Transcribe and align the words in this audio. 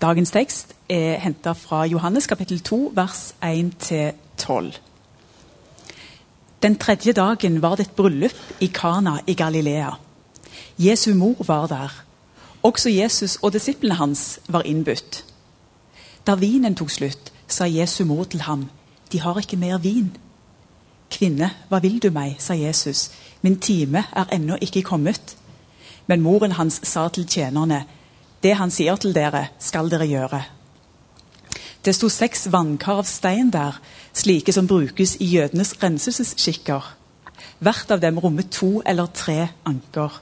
Dagens 0.00 0.30
tekst 0.32 0.70
er 0.88 1.18
henta 1.20 1.52
fra 1.52 1.82
Johannes 1.84 2.26
kapittel 2.26 2.60
2, 2.64 2.92
vers 2.96 3.34
1-12. 3.44 4.78
Den 6.62 6.78
tredje 6.78 7.12
dagen 7.12 7.58
var 7.62 7.76
det 7.76 7.86
et 7.86 7.96
bryllup 7.96 8.38
i 8.60 8.66
Kana 8.66 9.18
i 9.26 9.34
Galilea. 9.34 9.90
Jesu 10.78 11.12
mor 11.14 11.44
var 11.46 11.66
der. 11.66 12.04
Også 12.62 12.88
Jesus 12.88 13.36
og 13.42 13.52
disiplene 13.52 13.94
hans 13.94 14.40
var 14.48 14.62
innbudt. 14.62 15.24
Da 16.26 16.34
vinen 16.34 16.74
tok 16.74 16.90
slutt, 16.90 17.32
sa 17.48 17.68
Jesu 17.68 18.04
mor 18.04 18.24
til 18.24 18.40
ham, 18.40 18.70
de 19.12 19.20
har 19.20 19.36
ikke 19.38 19.60
mer 19.60 19.78
vin. 19.78 20.16
Kvinne, 21.10 21.50
hva 21.68 21.78
vil 21.84 22.00
du 22.00 22.08
meg, 22.10 22.36
sa 22.38 22.56
Jesus, 22.56 23.10
min 23.42 23.60
time 23.60 24.06
er 24.16 24.32
ennå 24.32 24.56
ikke 24.60 24.82
kommet. 24.82 25.36
Men 26.06 26.20
moren 26.20 26.52
hans 26.56 26.80
sa 26.88 27.08
til 27.08 27.28
tjenerne, 27.28 27.84
det 28.42 28.56
han 28.56 28.72
sier 28.72 28.96
til 29.00 29.12
dere, 29.16 29.48
skal 29.58 29.90
dere 29.92 30.08
gjøre. 30.08 30.40
Det 31.84 31.94
sto 31.96 32.10
seks 32.12 32.48
vannkar 32.52 33.00
av 33.00 33.08
stein 33.08 33.52
der, 33.52 33.78
slike 34.12 34.52
som 34.52 34.68
brukes 34.68 35.16
i 35.20 35.30
jødenes 35.36 35.74
renselsesskikker. 35.80 36.88
Hvert 37.60 37.92
av 37.92 38.00
dem 38.00 38.18
rommet 38.20 38.50
to 38.52 38.80
eller 38.88 39.08
tre 39.16 39.48
anker. 39.68 40.20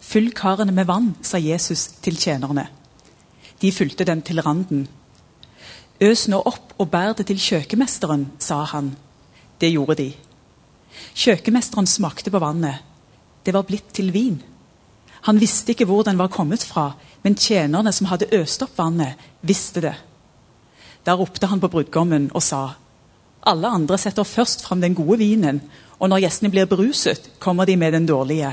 Fyll 0.00 0.30
karene 0.36 0.72
med 0.72 0.88
vann, 0.88 1.14
sa 1.22 1.40
Jesus 1.40 1.88
til 2.04 2.16
tjenerne. 2.20 2.68
De 3.60 3.72
fulgte 3.72 4.04
dem 4.04 4.20
til 4.22 4.40
randen. 4.44 4.86
Øs 6.00 6.26
nå 6.28 6.42
opp 6.44 6.74
og 6.76 6.90
bær 6.92 7.14
det 7.16 7.26
til 7.30 7.40
kjøkkenmesteren, 7.40 8.28
sa 8.38 8.62
han. 8.72 8.92
Det 9.60 9.72
gjorde 9.72 9.96
de. 10.02 10.10
Kjøkkenmesteren 11.16 11.88
smakte 11.88 12.30
på 12.30 12.40
vannet. 12.40 12.84
Det 13.44 13.54
var 13.56 13.64
blitt 13.64 13.94
til 13.96 14.12
vin. 14.12 14.42
Han 15.24 15.40
visste 15.40 15.72
ikke 15.72 15.88
hvor 15.88 16.04
den 16.04 16.18
var 16.20 16.28
kommet 16.28 16.64
fra, 16.68 16.92
men 17.26 17.34
tjenerne 17.34 17.90
som 17.90 18.06
hadde 18.06 18.28
øst 18.38 18.62
opp 18.62 18.76
vannet, 18.78 19.18
visste 19.42 19.80
det. 19.82 19.96
Da 21.02 21.16
ropte 21.18 21.48
han 21.50 21.58
på 21.58 21.66
brudgommen 21.72 22.28
og 22.38 22.44
sa, 22.46 22.76
alle 23.42 23.66
andre 23.66 23.98
setter 23.98 24.22
først 24.22 24.62
fram 24.62 24.78
den 24.84 24.94
gode 24.94 25.18
vinen, 25.18 25.58
og 25.98 26.12
når 26.12 26.22
gjestene 26.22 26.52
blir 26.54 26.68
beruset, 26.70 27.26
kommer 27.42 27.66
de 27.66 27.74
med 27.76 27.96
den 27.96 28.06
dårlige. 28.06 28.52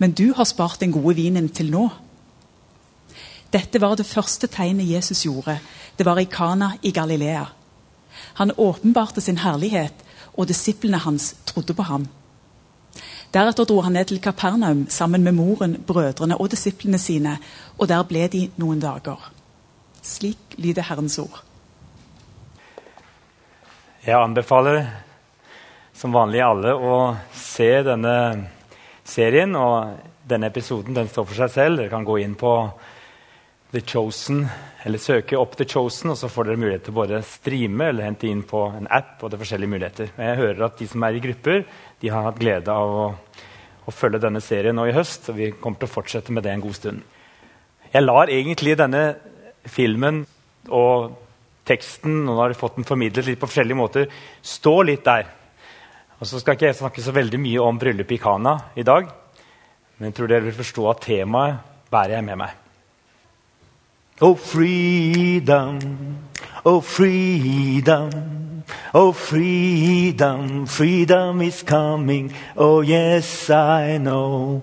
Men 0.00 0.16
du 0.16 0.32
har 0.32 0.48
spart 0.48 0.80
den 0.80 0.94
gode 0.96 1.18
vinen 1.20 1.50
til 1.52 1.68
nå. 1.68 1.84
Dette 3.52 3.80
var 3.84 4.00
det 4.00 4.08
første 4.08 4.48
tegnet 4.48 4.88
Jesus 4.88 5.26
gjorde. 5.26 5.58
Det 5.98 6.08
var 6.08 6.16
i 6.16 6.24
Kana 6.32 6.78
i 6.80 6.94
Galilea. 6.96 7.44
Han 8.40 8.56
åpenbarte 8.56 9.20
sin 9.20 9.44
herlighet, 9.44 10.00
og 10.32 10.48
disiplene 10.48 11.04
hans 11.04 11.34
trodde 11.44 11.76
på 11.76 11.82
ham. 11.82 12.08
Deretter 13.34 13.66
dro 13.68 13.82
han 13.84 13.92
ned 13.92 14.08
til 14.08 14.20
Kapernaum 14.24 14.86
sammen 14.88 15.24
med 15.24 15.36
moren, 15.36 15.76
brødrene 15.86 16.38
og 16.40 16.50
disiplene 16.50 16.98
sine, 16.98 17.36
og 17.78 17.88
der 17.88 18.06
ble 18.08 18.24
de 18.32 18.46
noen 18.56 18.80
dager. 18.80 19.30
Slik 20.02 20.56
lyder 20.56 20.86
Herrens 20.88 21.18
ord. 21.18 21.42
Jeg 24.06 24.16
anbefaler 24.16 24.86
som 25.92 26.14
vanlig 26.14 26.40
alle 26.40 26.72
å 26.72 26.98
se 27.34 27.68
denne 27.84 28.14
serien. 29.04 29.56
Og 29.58 29.98
denne 30.28 30.48
episoden 30.48 30.96
den 30.96 31.10
står 31.10 31.26
for 31.28 31.42
seg 31.42 31.52
selv. 31.52 31.80
Dere 31.80 31.92
kan 31.92 32.06
gå 32.06 32.20
inn 32.22 32.36
på 32.38 32.52
The 33.68 33.82
Chosen, 33.84 34.46
eller 34.88 35.00
søke 35.02 35.36
opp 35.36 35.52
The 35.58 35.66
Chosen, 35.68 36.14
og 36.14 36.16
så 36.16 36.30
får 36.32 36.48
dere 36.48 36.60
mulighet 36.60 36.86
til 36.86 36.94
både 36.96 37.20
streame 37.26 37.90
eller 37.90 38.06
hente 38.06 38.24
inn 38.24 38.40
på 38.48 38.62
en 38.78 38.88
app. 38.88 39.18
og 39.20 39.28
det 39.28 39.36
er 39.36 39.42
forskjellige 39.42 39.72
muligheter. 39.74 40.12
Jeg 40.16 40.36
hører 40.40 40.62
at 40.64 40.78
de 40.78 40.86
som 40.88 41.02
er 41.04 41.16
i 41.16 41.20
grupper, 41.20 41.64
de 42.00 42.08
har 42.08 42.24
hatt 42.24 42.38
glede 42.40 42.72
av 42.72 42.94
å, 42.96 43.06
å 43.84 43.92
følge 43.92 44.22
denne 44.22 44.40
serien 44.40 44.76
nå 44.76 44.86
i 44.88 44.94
høst. 44.96 45.28
og 45.28 45.36
Vi 45.36 45.50
kommer 45.52 45.82
til 45.82 45.88
å 45.90 45.92
fortsette 45.92 46.32
med 46.32 46.46
det 46.46 46.54
en 46.54 46.64
god 46.64 46.78
stund. 46.78 47.02
Jeg 47.92 48.04
lar 48.04 48.32
egentlig 48.32 48.76
denne 48.80 49.02
filmen 49.68 50.22
og 50.72 51.12
teksten 51.68 52.22
nå 52.24 52.38
har 52.38 52.54
jeg 52.54 52.60
fått 52.62 52.78
den 52.78 52.88
formidlet 52.88 53.28
litt 53.28 53.40
på 53.40 53.50
forskjellige 53.50 53.76
måter, 53.76 54.06
stå 54.40 54.74
litt 54.88 55.04
der. 55.04 55.28
Og 56.18 56.24
så 56.24 56.40
skal 56.40 56.56
ikke 56.56 56.70
jeg 56.70 56.78
snakke 56.80 57.04
så 57.04 57.12
veldig 57.12 57.42
mye 57.42 57.66
om 57.66 57.76
bryllupet 57.80 58.16
i 58.16 58.20
Kana 58.22 58.54
i 58.80 58.86
dag. 58.86 59.12
Men 59.98 60.08
jeg 60.08 60.16
tror 60.16 60.32
dere 60.32 60.48
vil 60.48 60.56
forstå 60.56 60.88
at 60.88 61.04
temaet 61.04 61.92
bærer 61.92 62.16
jeg 62.16 62.26
med 62.30 62.40
meg. 62.46 62.56
Oh, 64.20 64.34
freedom, 64.34 65.78
oh, 66.64 66.80
freedom. 66.80 68.10
Oh, 68.92 69.12
freedom, 69.12 70.66
freedom 70.66 71.42
is 71.42 71.62
coming. 71.62 72.34
Oh, 72.56 72.82
yes, 72.82 73.48
I 73.48 73.98
know. 73.98 74.60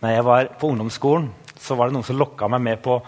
Når 0.00 0.08
jeg 0.08 0.24
var 0.24 0.48
på 0.60 0.68
ungdomsskolen, 0.68 1.30
så 1.56 1.74
var 1.74 1.88
det 1.88 1.96
noen 1.96 2.04
som 2.04 2.18
lokka 2.20 2.50
meg 2.52 2.60
med 2.60 2.82
på 2.84 2.98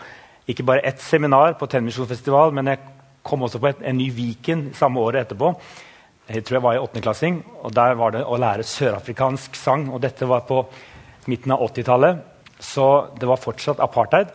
ikke 0.49 0.65
bare 0.65 0.87
ett 0.89 1.03
seminar 1.05 1.59
på 1.61 1.69
Tennisjonsfestival, 1.69 2.55
men 2.56 2.71
jeg 2.72 2.81
kom 3.21 3.45
også 3.45 3.61
på 3.61 3.69
et, 3.69 3.83
en 3.84 4.01
ny 4.01 4.09
Viken 4.16 4.71
samme 4.72 5.03
året 5.05 5.27
etterpå. 5.27 5.51
Jeg 6.31 6.47
tror 6.47 6.56
jeg 6.56 6.65
var 6.65 6.78
i 6.78 6.81
åttendeklassing, 6.81 7.43
og 7.61 7.75
Der 7.77 7.99
var 8.01 8.16
det 8.16 8.25
å 8.25 8.41
lære 8.41 8.65
sørafrikansk 8.65 9.55
sang. 9.55 9.91
og 9.93 10.01
Dette 10.01 10.25
var 10.25 10.49
på 10.49 10.65
midten 11.28 11.53
av 11.53 11.61
80-tallet, 11.69 12.25
så 12.56 12.89
det 13.21 13.28
var 13.28 13.37
fortsatt 13.37 13.84
apartheid. 13.84 14.33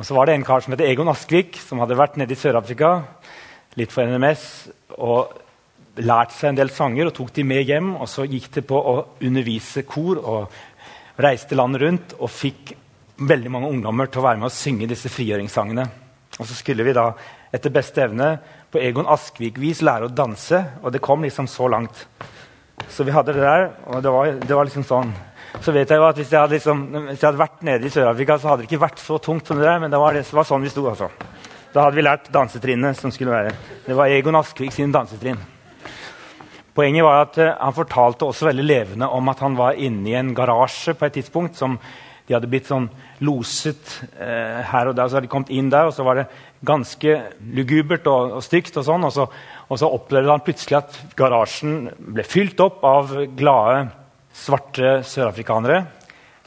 Og 0.00 0.06
så 0.08 0.14
var 0.16 0.26
det 0.26 0.38
en 0.38 0.44
kar 0.48 0.62
som 0.64 0.72
het 0.72 0.80
Egon 0.80 1.10
Askvik, 1.12 1.58
som 1.60 1.82
hadde 1.82 1.98
vært 1.98 2.14
nede 2.16 2.32
i 2.32 2.38
Sør-Afrika 2.40 3.02
litt 3.76 3.92
for 3.92 4.08
NMS 4.08 4.44
og 4.96 5.34
lært 6.00 6.32
seg 6.32 6.54
en 6.54 6.60
del 6.62 6.72
sanger 6.72 7.10
og 7.10 7.12
tok 7.18 7.34
de 7.36 7.44
med 7.44 7.68
hjem. 7.68 7.90
Og 8.00 8.08
så 8.08 8.24
gikk 8.24 8.48
det 8.54 8.64
på 8.70 8.80
å 8.80 8.94
undervise 9.20 9.84
kor 9.84 10.22
og 10.22 11.20
reiste 11.20 11.58
landet 11.58 11.84
rundt 11.84 12.14
og 12.16 12.32
fikk 12.32 12.72
veldig 13.20 13.52
mange 13.52 13.68
ungdommer 13.68 14.08
til 14.08 14.22
å 14.22 14.26
være 14.30 14.40
med 14.40 14.48
og 14.48 14.56
synge 14.56 14.88
disse 14.88 15.12
frigjøringssangene. 15.12 15.84
Og 16.40 16.48
så 16.48 16.56
skulle 16.56 16.86
vi 16.86 16.96
da 16.96 17.10
etter 17.52 17.74
beste 17.74 18.00
evne 18.06 18.32
på 18.72 18.80
Egon 18.80 19.10
Askvik-vis 19.10 19.84
lære 19.84 20.08
å 20.08 20.14
danse, 20.14 20.62
og 20.80 20.94
det 20.94 21.04
kom 21.04 21.28
liksom 21.28 21.50
så 21.50 21.68
langt. 21.68 22.06
Så 22.88 23.04
vi 23.04 23.12
hadde 23.12 23.36
det 23.36 23.44
der, 23.44 23.68
og 23.84 24.00
det 24.00 24.16
var, 24.16 24.32
det 24.40 24.56
var 24.56 24.64
liksom 24.64 24.88
sånn. 24.88 25.12
Så 25.58 25.74
vet 25.74 25.90
jeg 25.90 25.98
jo 25.98 26.06
at 26.06 26.18
hvis 26.20 26.30
jeg 26.30 26.38
hadde, 26.38 26.54
liksom, 26.56 26.82
hvis 27.10 27.18
jeg 27.18 27.26
hadde 27.26 27.40
vært 27.42 27.62
nede 27.66 27.86
i 27.86 27.92
Sør-Afrika, 27.92 28.38
så 28.38 28.52
hadde 28.52 28.62
det 28.62 28.70
ikke 28.70 28.84
vært 28.84 29.00
så 29.02 29.18
tungt 29.22 29.48
som 29.50 29.58
det 29.58 29.66
der, 29.66 29.80
men 29.82 29.90
det 29.92 29.98
var, 30.00 30.14
det 30.14 30.22
var 30.32 30.46
sånn 30.46 30.62
vi 30.62 30.70
sto. 30.72 30.86
altså. 30.88 31.10
Da 31.74 31.84
hadde 31.84 31.98
vi 31.98 32.04
lært 32.06 32.30
dansetrinnet 32.34 32.98
som 32.98 33.12
skulle 33.14 33.34
være. 33.34 33.54
Det 33.84 33.96
var 33.98 34.10
Egon 34.10 34.38
Askvik 34.38 34.72
sin 34.74 34.94
dansetrinn. 34.94 35.38
Poenget 36.74 37.04
var 37.04 37.24
at 37.24 37.38
uh, 37.42 37.50
Han 37.60 37.74
fortalte 37.74 38.26
også 38.26 38.46
veldig 38.46 38.64
levende 38.64 39.10
om 39.10 39.28
at 39.30 39.42
han 39.42 39.58
var 39.58 39.78
inne 39.78 40.08
i 40.10 40.16
en 40.18 40.32
garasje 40.34 40.94
på 40.94 41.06
et 41.06 41.18
tidspunkt. 41.18 41.58
som 41.58 41.76
De 42.26 42.34
hadde 42.34 42.50
blitt 42.50 42.70
sånn 42.70 42.88
loset 43.26 43.96
uh, 44.18 44.62
her 44.70 44.90
og 44.90 44.96
der. 44.96 45.10
Så 45.10 45.18
hadde 45.18 45.26
de 45.26 45.34
kommet 45.34 45.50
inn 45.54 45.70
der, 45.70 45.90
og 45.90 45.94
så 45.94 46.06
var 46.06 46.22
det 46.22 46.28
ganske 46.66 47.16
lugubert 47.58 48.06
og, 48.10 48.38
og 48.38 48.44
stygt. 48.46 48.78
Og 48.78 48.86
sånn, 48.86 49.06
og 49.06 49.14
så, 49.14 49.26
og 49.66 49.82
så 49.82 49.90
opplevde 49.90 50.30
han 50.30 50.46
plutselig 50.46 50.78
at 50.80 51.00
garasjen 51.18 51.90
ble 51.98 52.26
fylt 52.26 52.62
opp 52.64 52.86
av 52.86 53.14
glade, 53.38 53.90
svarte 54.40 55.00
sørafrikanere 55.06 55.84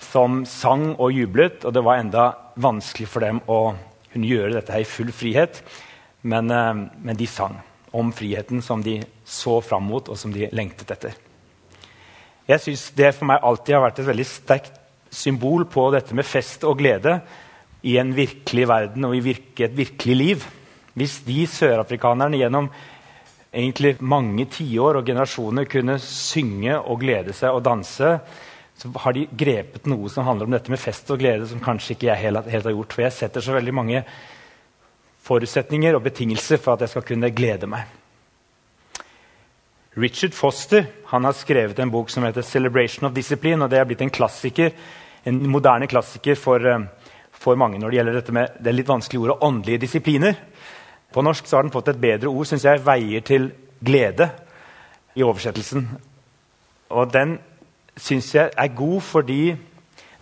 som 0.01 0.43
sang 0.49 0.93
og 0.97 1.13
jublet. 1.13 1.63
Og 1.65 1.73
det 1.75 1.83
var 1.85 2.01
enda 2.01 2.29
vanskelig 2.59 3.09
for 3.09 3.25
dem 3.25 3.41
å 3.47 3.75
kunne 4.13 4.29
gjøre 4.29 4.57
dette 4.57 4.73
her 4.75 4.85
i 4.85 4.89
full 4.89 5.11
frihet. 5.15 5.61
Men, 6.23 6.51
eh, 6.51 6.73
men, 6.73 7.15
de 7.15 7.27
sang 7.27 7.59
om 7.93 8.11
friheten 8.11 8.61
som 8.61 8.81
de 8.81 9.01
så 9.25 9.61
fram 9.61 9.83
mot, 9.83 10.09
og 10.09 10.17
som 10.17 10.31
de 10.31 10.49
lengtet 10.51 10.89
etter. 10.91 11.13
Jeg 12.47 12.59
synes 12.59 12.91
Det 12.91 13.15
for 13.15 13.25
meg 13.25 13.39
alltid 13.41 13.75
har 13.75 13.81
vært 13.81 13.99
et 13.99 14.07
veldig 14.07 14.25
sterkt 14.25 14.79
symbol 15.11 15.65
på 15.65 15.91
dette 15.91 16.13
med 16.13 16.25
fest 16.25 16.63
og 16.63 16.79
glede 16.79 17.21
i 17.83 17.97
en 17.97 18.13
virkelig 18.15 18.67
verden 18.67 19.05
og 19.05 19.15
i 19.15 19.19
virke, 19.19 19.65
et 19.65 19.77
virkelig 19.77 20.15
liv. 20.15 20.45
Hvis 20.95 21.21
de 21.25 21.45
sørafrikanerne 21.47 22.37
gjennom 22.37 22.69
egentlig 23.53 23.97
mange 24.02 24.47
tiår 24.50 25.00
og 25.00 25.08
generasjoner 25.08 25.69
kunne 25.69 26.00
synge 26.02 26.75
og 26.80 27.00
glede 27.03 27.36
seg 27.38 27.53
og 27.53 27.64
danse, 27.66 28.14
så 28.74 28.90
har 29.03 29.14
de 29.14 29.28
grepet 29.30 29.86
noe 29.88 30.09
som 30.09 30.25
handler 30.25 30.50
om 30.50 30.56
dette 30.56 30.74
med 30.74 30.81
fest 30.81 31.12
og 31.14 31.22
glede, 31.22 31.46
som 31.47 31.62
kanskje 31.62 31.94
ikke 31.94 32.09
jeg 32.09 32.22
helt, 32.24 32.50
helt 32.50 32.66
har 32.66 32.74
gjort. 32.74 32.96
For 32.96 33.06
jeg 33.06 33.16
setter 33.16 33.46
så 33.46 33.53
veldig 33.56 33.75
mange 33.78 34.02
forutsetninger 35.23 35.96
og 35.96 36.03
betingelser 36.08 36.59
for 36.59 36.73
at 36.73 36.84
jeg 36.84 36.96
skal 36.96 37.05
kunne 37.14 37.29
glede 37.35 37.70
meg. 37.70 37.85
Richard 39.94 40.34
Foster 40.34 40.88
han 41.11 41.28
har 41.28 41.38
skrevet 41.38 41.79
en 41.79 41.91
bok 41.94 42.09
som 42.09 42.23
heter 42.26 42.41
'Celebration 42.41 43.06
of 43.06 43.14
Discipline'. 43.14 43.64
og 43.64 43.70
Det 43.70 43.79
er 43.79 43.85
blitt 43.85 44.02
en 44.02 44.09
klassiker, 44.09 44.72
en 45.26 45.49
moderne 45.49 45.88
klassiker 45.88 46.35
for, 46.35 46.58
eh, 46.58 46.79
for 47.32 47.56
mange 47.56 47.79
når 47.79 47.90
det 47.90 47.97
gjelder 47.97 48.14
dette 48.14 48.32
med 48.32 48.52
det 48.64 48.73
litt 48.73 48.88
vanskelige 48.88 49.22
ordet 49.22 49.41
åndelige 49.41 49.82
disipliner. 49.82 50.35
På 51.13 51.21
norsk 51.21 51.47
så 51.47 51.57
har 51.57 51.65
den 51.65 51.73
fått 51.73 51.91
et 51.93 52.01
bedre 52.01 52.31
ord, 52.31 52.47
syns 52.49 52.65
jeg, 52.65 52.81
'veier 52.81 53.21
til 53.21 53.51
glede', 53.85 54.29
i 55.15 55.23
oversettelsen. 55.23 55.87
Og 56.89 57.13
den 57.13 57.37
syns 57.97 58.35
jeg 58.35 58.49
er 58.57 58.67
god 58.75 59.01
fordi 59.01 59.55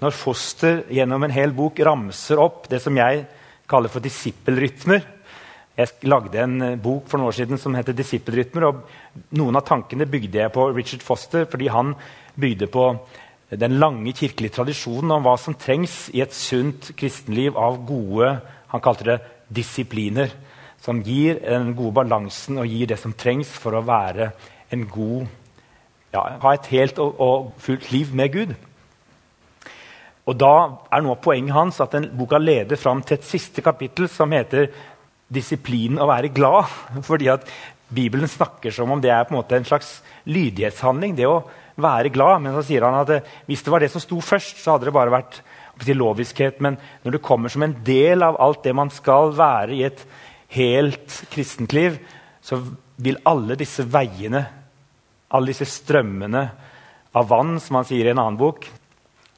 når 0.01 0.11
Foster 0.17 0.83
gjennom 0.89 1.23
en 1.23 1.31
hel 1.31 1.53
bok 1.53 1.79
ramser 1.79 2.39
opp 2.41 2.67
det 2.69 2.81
som 2.81 2.97
jeg 2.97 3.25
kaller 3.69 3.91
for 3.91 4.03
disippelrytmer 4.03 5.01
Jeg 5.77 5.87
lagde 6.03 6.35
en 6.43 6.61
eh, 6.61 6.75
bok 6.75 7.07
for 7.07 7.17
noen 7.17 7.29
år 7.29 7.37
siden 7.37 7.57
som 7.57 7.73
heter 7.73 7.93
'Disippelrytmer'. 7.93 8.63
og 8.63 8.81
Noen 9.31 9.55
av 9.55 9.63
tankene 9.65 10.05
bygde 10.05 10.37
jeg 10.37 10.51
på 10.51 10.75
Richard 10.75 11.01
Foster 11.01 11.45
fordi 11.45 11.67
han 11.67 11.95
bygde 12.35 12.67
på 12.67 12.99
den 13.51 13.79
lange 13.79 14.13
kirkelige 14.13 14.51
tradisjonen 14.51 15.11
om 15.11 15.23
hva 15.23 15.37
som 15.39 15.55
trengs 15.55 16.09
i 16.13 16.21
et 16.21 16.33
sunt 16.33 16.91
kristenliv 16.95 17.57
av 17.57 17.79
gode 17.87 18.41
han 18.67 18.81
kalte 18.81 19.03
det 19.03 19.19
disipliner, 19.51 20.29
som 20.81 21.01
gir 21.05 21.39
den 21.43 21.75
gode 21.77 21.95
balansen 22.01 22.57
og 22.61 22.69
gir 22.69 22.89
det 22.89 22.97
som 22.99 23.13
trengs 23.13 23.51
for 23.61 23.77
å 23.77 23.85
være 23.85 24.31
en 24.73 24.87
god 24.89 25.29
ja, 26.11 26.25
Ha 26.43 26.53
et 26.57 26.67
helt 26.73 26.97
og, 26.99 27.19
og 27.23 27.51
fullt 27.63 27.85
liv 27.93 28.09
med 28.11 28.33
Gud. 28.33 28.49
Og 30.27 30.35
Da 30.35 30.55
er 30.91 31.03
noe 31.03 31.15
av 31.15 31.21
poenget 31.23 31.55
hans 31.55 31.79
at 31.79 31.93
den 31.95 32.09
boka 32.19 32.39
leder 32.41 32.79
fram 32.79 32.99
til 33.03 33.15
et 33.15 33.27
siste 33.27 33.63
kapittel 33.63 34.09
som 34.11 34.31
heter 34.35 34.67
'Disiplinen 35.31 36.01
å 36.03 36.09
være 36.09 36.33
glad'. 36.35 36.67
fordi 37.09 37.27
at 37.31 37.47
Bibelen 37.87 38.27
snakker 38.27 38.71
som 38.71 38.91
om 38.91 39.01
det 39.01 39.11
er 39.11 39.23
på 39.23 39.33
en 39.33 39.39
måte 39.39 39.55
en 39.55 39.65
slags 39.65 40.01
lydighetshandling. 40.25 41.15
det 41.15 41.27
å 41.27 41.43
være 41.77 42.09
glad, 42.09 42.41
Men 42.41 42.53
så 42.53 42.63
sier 42.63 42.83
han 42.83 42.99
at 43.01 43.07
det, 43.07 43.23
hvis 43.47 43.63
det 43.63 43.71
var 43.71 43.79
det 43.79 43.91
som 43.91 44.01
sto 44.01 44.19
først, 44.21 44.57
så 44.63 44.71
hadde 44.71 44.85
det 44.85 44.93
bare 44.93 45.11
vært 45.11 45.41
loviskhet. 45.87 46.61
Men 46.61 46.77
når 47.03 47.11
det 47.11 47.21
kommer 47.21 47.49
som 47.49 47.63
en 47.63 47.75
del 47.85 48.23
av 48.23 48.37
alt 48.39 48.63
det 48.63 48.75
man 48.75 48.89
skal 48.89 49.31
være 49.35 49.73
i 49.73 49.83
et 49.83 50.05
helt 50.55 51.21
kristent 51.31 51.73
liv, 51.73 51.97
så 52.41 52.59
vil 53.01 53.19
alle 53.27 53.57
disse 53.59 53.85
veiene, 53.87 54.43
alle 55.31 55.53
disse 55.53 55.67
strømmene 55.69 56.43
av 57.15 57.27
vann, 57.29 57.57
som 57.59 57.79
han 57.79 57.87
sier 57.87 58.07
i 58.07 58.13
en 58.13 58.21
annen 58.21 58.39
bok, 58.39 58.67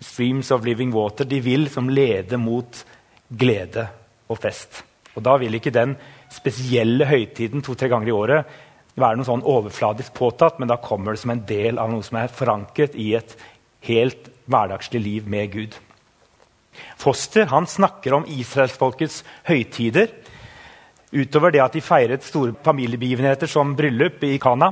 streams 0.04 0.52
of 0.52 0.66
living 0.66 0.92
water, 0.94 1.28
de 1.28 1.40
vil 1.44 1.70
som 1.72 1.90
lede 1.90 2.38
mot 2.42 2.84
glede 3.30 3.88
og 4.30 4.42
fest. 4.42 4.84
Og 5.14 5.24
Da 5.24 5.38
vil 5.38 5.56
ikke 5.56 5.74
den 5.74 5.96
spesielle 6.34 7.06
høytiden 7.06 7.62
to-tre 7.62 7.90
ganger 7.92 8.10
i 8.10 8.18
året 8.18 8.54
være 8.98 9.18
noe 9.18 9.28
sånn 9.28 9.46
overfladisk 9.46 10.14
påtatt, 10.18 10.60
men 10.60 10.70
da 10.70 10.82
kommer 10.82 11.14
det 11.14 11.22
som 11.24 11.34
en 11.34 11.46
del 11.50 11.80
av 11.82 11.92
noe 11.92 12.06
som 12.06 12.18
er 12.22 12.34
forankret 12.34 12.98
i 13.00 13.14
et 13.18 13.36
helt 13.88 14.30
hverdagslig 14.50 15.02
liv 15.02 15.30
med 15.30 15.52
Gud. 15.54 15.78
Foster 16.98 17.50
han 17.52 17.68
snakker 17.70 18.16
om 18.18 18.28
israelsfolkets 18.30 19.22
høytider. 19.50 20.10
Utover 21.14 21.54
det 21.54 21.62
at 21.62 21.76
de 21.76 21.82
feiret 21.86 22.26
store 22.26 22.56
familiebegivenheter 22.66 23.50
som 23.50 23.76
bryllup 23.78 24.24
i 24.26 24.40
Kana. 24.42 24.72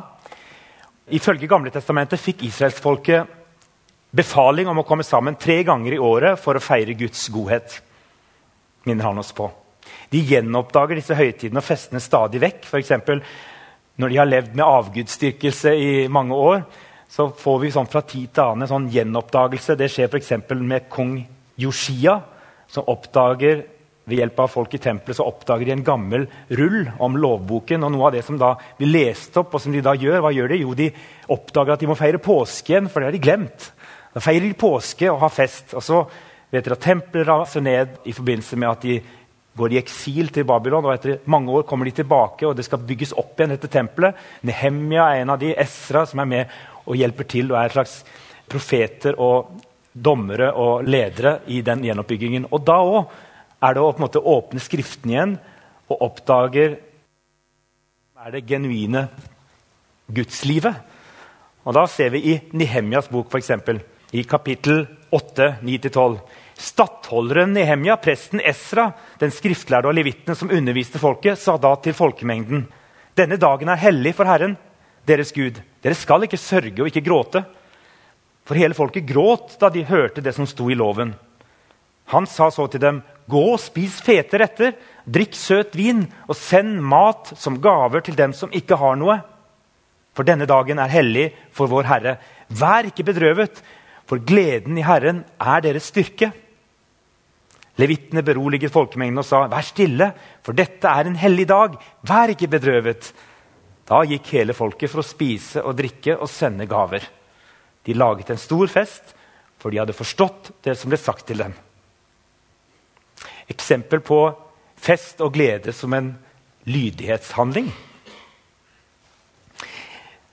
Ifølge 1.14 1.50
Gamletestamentet 1.50 2.22
fikk 2.22 2.48
israelsfolket 2.48 3.38
befaling 4.12 4.68
om 4.68 4.82
å 4.82 4.86
komme 4.88 5.06
sammen 5.06 5.38
tre 5.40 5.62
ganger 5.64 5.96
i 5.96 6.02
året 6.02 6.40
for 6.42 6.58
å 6.58 6.64
feire 6.64 6.98
Guds 6.98 7.28
godhet. 7.30 7.82
minner 8.84 9.06
han 9.06 9.18
oss 9.22 9.32
på. 9.32 9.46
De 10.10 10.20
gjenoppdager 10.26 10.98
disse 10.98 11.16
høytidene 11.16 11.62
og 11.62 11.66
festene 11.66 12.00
stadig 12.02 12.40
vekk. 12.42 12.66
For 12.66 13.22
når 14.02 14.10
de 14.10 14.18
har 14.18 14.26
levd 14.26 14.56
med 14.56 14.66
avgudsdyrkelse 14.66 15.74
i 15.78 16.08
mange 16.08 16.34
år, 16.34 16.64
så 17.08 17.28
får 17.30 17.60
vi 17.60 17.72
sånn 17.72 17.90
fra 17.92 18.02
tid 18.02 18.32
til 18.34 18.44
annen 18.44 18.66
en 18.66 18.72
sånn 18.72 18.90
gjenoppdagelse. 18.90 19.76
Det 19.78 19.90
skjer 19.92 20.10
f.eks. 20.10 20.32
med 20.56 20.90
kong 20.90 21.20
Joshia, 21.60 22.22
som 22.68 22.88
oppdager 22.88 23.66
ved 24.12 24.20
hjelp 24.20 24.42
av 24.44 24.52
folk 24.52 24.74
i 24.76 24.82
tempelet 24.82 25.18
så 25.18 25.26
oppdager 25.30 25.70
de 25.70 25.76
en 25.78 25.86
gammel 25.88 26.26
rull 26.60 26.84
om 27.00 27.16
lovboken. 27.18 27.84
og 27.84 27.94
noe 27.94 28.10
av 28.10 28.18
det 28.18 28.26
som 28.28 28.38
da 28.40 28.54
blir 28.78 28.92
lest 28.92 29.38
opp, 29.40 29.56
og 29.56 29.64
som 29.64 29.72
de 29.72 29.84
da 29.84 29.96
gjør, 29.96 30.20
hva 30.22 30.34
gjør 30.36 30.52
de? 30.52 30.60
Jo, 30.66 30.74
de 30.76 30.90
oppdager 31.32 31.74
at 31.74 31.80
de 31.80 31.90
må 31.90 31.96
feire 32.00 32.20
påske 32.22 32.74
igjen, 32.74 32.90
for 32.92 33.00
det 33.00 33.10
har 33.10 33.18
de 33.18 33.24
glemt. 33.24 33.72
Da 34.12 34.24
feirer 34.24 34.50
de 34.50 34.60
påske 34.60 35.08
og 35.12 35.22
har 35.24 35.32
fest. 35.34 35.74
Og 35.78 35.86
så 35.86 36.04
vet 36.52 36.66
dere 36.66 36.76
at 36.76 36.84
tempelet 36.84 37.28
raser 37.28 37.64
ned 37.64 38.02
i 38.06 38.16
forbindelse 38.16 38.60
med 38.60 38.70
at 38.70 38.86
de 38.86 39.00
går 39.58 39.74
i 39.74 39.80
eksil 39.82 40.32
til 40.34 40.48
Babylon. 40.48 40.86
og 40.86 40.94
Etter 40.96 41.24
mange 41.32 41.52
år 41.52 41.66
kommer 41.68 41.88
de 41.88 41.96
tilbake, 41.96 42.48
og 42.48 42.56
det 42.56 42.68
skal 42.68 42.84
bygges 42.84 43.16
opp 43.18 43.40
igjen 43.40 43.56
dette 43.56 43.72
tempelet. 43.72 44.20
Nehemia 44.48 45.10
er 45.12 45.24
en 45.24 45.34
av 45.36 45.40
de, 45.42 45.56
Esra 45.56 46.06
som 46.06 46.24
er 46.24 46.32
med 46.36 46.62
og 46.86 46.98
hjelper 46.98 47.28
til 47.30 47.52
og 47.52 47.60
er 47.62 47.76
slags 47.76 48.02
profeter 48.52 49.16
og 49.22 49.62
dommere 49.92 50.52
og 50.56 50.88
ledere 50.88 51.40
i 51.52 51.62
den 51.66 51.84
gjenoppbyggingen. 51.86 52.48
Og 52.52 52.64
da 52.68 52.80
òg 52.80 53.20
er 53.62 53.76
det 53.76 53.82
å 53.82 53.92
på 53.94 54.02
en 54.02 54.08
måte 54.08 54.24
åpne 54.34 54.62
Skriften 54.64 55.14
igjen 55.14 55.36
og 55.92 56.06
oppdager 56.08 56.78
er 58.22 58.34
det 58.34 58.46
genuine 58.48 59.08
gudslivet. 60.12 60.76
Og 61.66 61.74
Da 61.74 61.86
ser 61.90 62.10
vi 62.14 62.22
i 62.34 62.38
Nehemjas 62.58 63.10
bok, 63.12 63.30
f.eks., 63.30 63.52
i 64.12 64.24
kapittel 64.28 64.86
8, 65.14 65.62
9-12 65.64 66.18
Stattholderen 66.62 67.54
Nehemja, 67.56 67.96
presten 67.98 68.42
Esra, 68.46 68.92
den 69.18 69.32
skriftlærde 69.34 69.90
og 69.90 69.96
levitene 69.98 70.36
som 70.38 70.52
underviste 70.54 71.00
folket, 71.02 71.40
sa 71.40 71.56
da 71.58 71.72
til 71.82 71.96
folkemengden.: 71.98 72.68
Denne 73.18 73.40
dagen 73.42 73.70
er 73.70 73.82
hellig 73.82 74.14
for 74.14 74.30
Herren, 74.30 74.54
deres 75.08 75.32
Gud. 75.34 75.58
Dere 75.82 75.98
skal 75.98 76.28
ikke 76.28 76.38
sørge 76.38 76.84
og 76.84 76.92
ikke 76.92 77.06
gråte. 77.08 77.44
For 78.46 78.60
hele 78.60 78.78
folket 78.78 79.08
gråt 79.10 79.58
da 79.62 79.72
de 79.74 79.88
hørte 79.90 80.22
det 80.22 80.36
som 80.36 80.46
sto 80.46 80.70
i 80.70 80.78
loven. 80.78 81.16
Han 82.14 82.28
sa 82.28 82.52
så 82.52 82.68
til 82.68 82.82
dem.: 82.82 83.02
Gå 83.32 83.44
og 83.54 83.62
spis 83.64 84.00
fete 84.04 84.42
retter, 84.42 84.76
drikk 85.08 85.38
søt 85.38 85.76
vin 85.80 86.04
og 86.28 86.36
send 86.38 86.82
mat 86.84 87.32
som 87.40 87.60
gaver 87.64 88.04
til 88.06 88.18
dem 88.20 88.36
som 88.36 88.52
ikke 88.54 88.78
har 88.80 88.98
noe. 89.00 89.22
For 90.12 90.28
denne 90.28 90.48
dagen 90.50 90.82
er 90.84 90.92
hellig 90.92 91.30
for 91.56 91.72
vår 91.72 91.88
Herre. 91.88 92.18
Vær 92.52 92.90
ikke 92.90 93.08
bedrøvet, 93.08 93.62
for 94.06 94.20
gleden 94.20 94.76
i 94.78 94.84
Herren 94.84 95.24
er 95.40 95.64
deres 95.64 95.88
styrke. 95.94 96.34
Levitene 97.80 98.24
beroliget 98.28 98.74
folkemengden 98.74 99.24
og 99.24 99.26
sa, 99.26 99.48
'Vær 99.48 99.64
stille, 99.64 100.14
for 100.44 100.52
dette 100.52 100.88
er 100.88 101.08
en 101.08 101.16
hellig 101.16 101.48
dag. 101.48 101.80
Vær 102.04 102.30
ikke 102.36 102.52
bedrøvet.' 102.52 103.14
Da 103.88 104.04
gikk 104.06 104.28
hele 104.36 104.54
folket 104.54 104.92
for 104.92 105.02
å 105.02 105.08
spise 105.08 105.64
og 105.64 105.76
drikke 105.76 106.18
og 106.18 106.30
sende 106.30 106.68
gaver. 106.68 107.02
De 107.84 107.94
laget 107.94 108.30
en 108.30 108.38
stor 108.38 108.68
fest, 108.68 109.16
for 109.60 109.72
de 109.72 109.80
hadde 109.82 109.98
forstått 109.98 110.52
det 110.64 110.78
som 110.78 110.90
ble 110.90 110.98
sagt 110.98 111.26
til 111.28 111.38
dem. 111.38 111.54
Eksempel 113.52 114.02
på 114.06 114.24
fest 114.82 115.22
og 115.22 115.34
glede 115.36 115.74
som 115.76 115.94
en 115.94 116.14
lydighetshandling. 116.66 117.72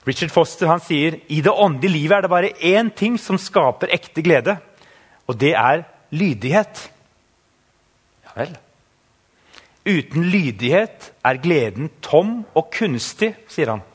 Richard 0.07 0.31
Foster 0.33 0.69
han 0.69 0.81
sier 0.81 1.19
i 1.27 1.41
det 1.45 1.51
åndelige 1.51 1.93
livet 1.93 2.15
er 2.17 2.25
det 2.25 2.31
bare 2.31 2.55
én 2.65 2.89
ting 2.95 3.19
som 3.19 3.37
skaper 3.37 3.91
ekte 3.93 4.23
glede, 4.25 4.55
og 5.27 5.37
det 5.41 5.53
er 5.53 5.83
lydighet. 6.15 6.87
Ja 8.25 8.39
vel. 8.39 8.55
Uten 9.89 10.25
lydighet 10.31 11.11
er 11.25 11.41
gleden 11.41 11.91
tom 12.01 12.43
og 12.57 12.71
kunstig, 12.73 13.33
sier 13.49 13.75
han. 13.75 13.85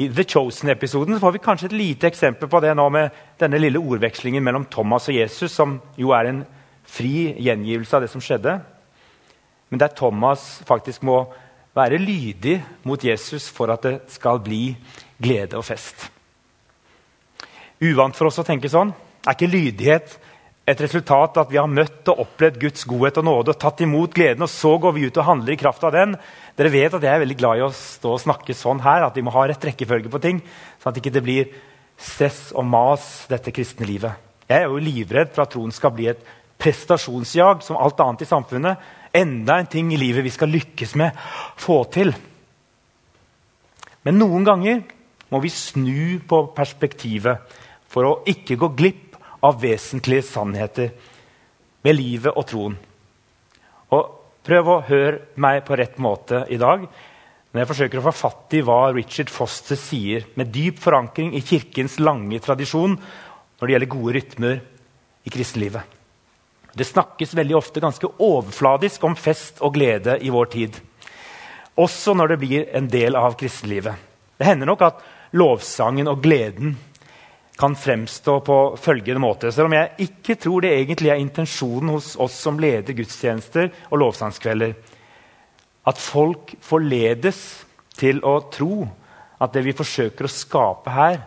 I 0.00 0.08
The 0.08 0.24
Chosen-episoden 0.24 1.18
får 1.20 1.34
vi 1.34 1.42
kanskje 1.44 1.68
et 1.68 1.76
lite 1.76 2.08
eksempel 2.08 2.48
på 2.48 2.60
det 2.64 2.72
nå 2.76 2.86
med 2.88 3.16
denne 3.40 3.58
lille 3.60 3.80
ordvekslingen 3.80 4.44
mellom 4.44 4.64
Thomas 4.70 5.10
og 5.10 5.16
Jesus, 5.18 5.52
som 5.52 5.76
jo 6.00 6.14
er 6.16 6.30
en 6.30 6.40
fri 6.90 7.30
gjengivelse 7.38 7.96
av 7.96 8.04
det 8.04 8.10
som 8.12 8.22
skjedde. 8.24 8.58
Men 9.70 9.82
der 9.82 9.94
Thomas 9.94 10.60
faktisk 10.66 11.04
må 11.06 11.22
være 11.76 12.00
lydig 12.02 12.58
mot 12.86 13.04
Jesus 13.04 13.46
for 13.54 13.70
at 13.72 13.84
det 13.86 13.94
skal 14.10 14.40
bli 14.42 14.74
glede 15.22 15.58
og 15.58 15.66
fest. 15.68 16.08
Uvant 17.80 18.16
for 18.16 18.28
oss 18.28 18.40
å 18.42 18.46
tenke 18.46 18.68
sånn. 18.68 18.90
Er 19.24 19.36
ikke 19.36 19.52
lydighet 19.52 20.18
et 20.70 20.82
resultat 20.84 21.38
at 21.40 21.50
vi 21.50 21.58
har 21.58 21.70
møtt 21.70 22.08
og 22.12 22.24
opplevd 22.26 22.58
Guds 22.60 22.84
godhet 22.88 23.18
og 23.22 23.26
nåde 23.26 23.54
og 23.54 23.60
tatt 23.62 23.80
imot 23.84 24.12
gleden, 24.14 24.44
og 24.44 24.52
så 24.52 24.74
går 24.82 24.94
vi 24.96 25.06
ut 25.08 25.18
og 25.18 25.26
handler 25.26 25.54
i 25.54 25.60
kraft 25.60 25.86
av 25.86 25.94
den. 25.94 26.14
Dere 26.58 26.72
vet 26.72 26.94
at 26.94 27.06
jeg 27.06 27.14
er 27.14 27.22
veldig 27.22 27.38
glad 27.40 27.60
i 27.60 27.64
å 27.64 27.72
stå 27.74 28.14
og 28.16 28.22
snakke 28.22 28.56
sånn 28.56 28.82
her, 28.84 29.06
at 29.06 29.16
vi 29.16 29.24
må 29.26 29.32
ha 29.34 29.46
rett 29.48 29.66
rekkefølge 29.70 30.12
på 30.12 30.22
ting. 30.22 30.42
Sånn 30.82 30.92
at 30.92 30.98
det 30.98 31.02
ikke 31.04 31.24
blir 31.24 31.54
stress 32.00 32.50
og 32.56 32.66
mas, 32.68 33.06
dette 33.30 33.54
kristne 33.54 33.88
livet. 33.88 34.28
Jeg 34.50 34.64
er 34.64 34.68
jo 34.68 34.82
livredd 34.82 35.32
for 35.34 35.44
at 35.44 35.52
troen 35.54 35.74
skal 35.74 35.94
bli 35.94 36.08
et 36.10 36.22
prestasjonsjag 36.60 37.64
som 37.64 37.78
alt 37.80 38.00
annet 38.04 38.24
i 38.24 38.28
samfunnet. 38.30 38.88
Enda 39.12 39.58
en 39.58 39.70
ting 39.70 39.90
i 39.92 39.98
livet 40.00 40.24
vi 40.26 40.32
skal 40.34 40.52
lykkes 40.52 40.94
med 41.00 41.16
få 41.60 41.82
til. 41.92 42.12
Men 44.06 44.20
noen 44.20 44.46
ganger 44.46 44.84
må 45.30 45.40
vi 45.42 45.50
snu 45.52 46.20
på 46.28 46.44
perspektivet 46.56 47.58
for 47.90 48.06
å 48.06 48.14
ikke 48.30 48.58
gå 48.60 48.70
glipp 48.78 49.18
av 49.46 49.60
vesentlige 49.60 50.28
sannheter 50.28 50.92
med 51.84 51.96
livet 51.96 52.36
og 52.36 52.46
troen. 52.48 52.78
Og 53.96 54.16
Prøv 54.46 54.68
å 54.72 54.80
høre 54.88 55.36
meg 55.40 55.62
på 55.66 55.76
rett 55.76 55.98
måte 56.00 56.44
i 56.50 56.58
dag 56.60 56.86
når 57.50 57.60
jeg 57.60 57.68
forsøker 57.68 58.00
å 58.00 58.04
få 58.06 58.12
fatt 58.14 58.54
i 58.54 58.62
hva 58.62 58.92
Richard 58.94 59.30
Foster 59.32 59.78
sier, 59.78 60.28
med 60.38 60.52
dyp 60.54 60.78
forankring 60.78 61.32
i 61.34 61.42
Kirkens 61.42 61.98
lange 61.98 62.38
tradisjon 62.42 62.94
når 62.94 63.64
det 63.64 63.74
gjelder 63.74 63.90
gode 63.90 64.14
rytmer 64.16 64.60
i 65.26 65.32
kristenlivet. 65.34 65.99
Det 66.74 66.86
snakkes 66.86 67.34
veldig 67.34 67.56
ofte 67.58 67.82
ganske 67.82 68.08
overfladisk 68.18 69.04
om 69.04 69.16
fest 69.18 69.58
og 69.64 69.74
glede 69.74 70.18
i 70.22 70.30
vår 70.30 70.50
tid. 70.52 70.76
Også 71.80 72.14
når 72.14 72.32
det 72.34 72.38
blir 72.42 72.68
en 72.76 72.86
del 72.90 73.16
av 73.18 73.36
kristenlivet. 73.40 73.94
Det 74.38 74.46
hender 74.46 74.70
nok 74.70 74.84
at 74.86 75.02
lovsangen 75.36 76.08
og 76.10 76.22
gleden 76.22 76.76
kan 77.60 77.76
fremstå 77.76 78.38
på 78.40 78.58
følgende 78.80 79.20
måte. 79.20 79.50
Selv 79.52 79.68
om 79.68 79.76
jeg 79.76 80.06
ikke 80.06 80.38
tror 80.40 80.64
det 80.64 80.72
egentlig 80.72 81.10
er 81.12 81.20
intensjonen 81.20 81.92
hos 81.92 82.14
oss 82.16 82.38
som 82.40 82.58
leder 82.60 82.96
gudstjenester 82.96 83.68
og 83.90 84.00
lovsangskvelder, 84.00 84.72
at 85.90 86.00
folk 86.00 86.54
forledes 86.64 87.40
til 88.00 88.22
å 88.24 88.38
tro 88.52 88.86
at 89.40 89.52
det 89.52 89.64
vi 89.66 89.76
forsøker 89.76 90.24
å 90.24 90.32
skape 90.32 90.94
her, 90.94 91.20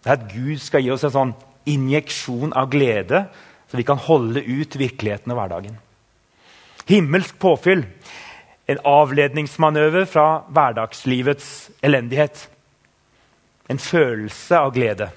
det 0.00 0.10
er 0.10 0.18
at 0.18 0.28
Gud 0.32 0.58
skal 0.62 0.82
gi 0.82 0.90
oss 0.94 1.04
en 1.06 1.14
sånn 1.14 1.36
injeksjon 1.70 2.54
av 2.56 2.70
glede, 2.72 3.26
så 3.70 3.78
vi 3.78 3.86
kan 3.86 4.00
holde 4.02 4.42
ut 4.42 4.74
virkeligheten 4.76 5.30
og 5.30 5.38
hverdagen. 5.38 5.76
Himmelsk 6.90 7.38
påfyll. 7.38 7.84
En 8.66 8.80
avledningsmanøver 8.86 10.08
fra 10.10 10.42
hverdagslivets 10.50 11.70
elendighet. 11.82 12.48
En 13.70 13.78
følelse 13.78 14.58
av 14.58 14.74
glede. 14.74 15.10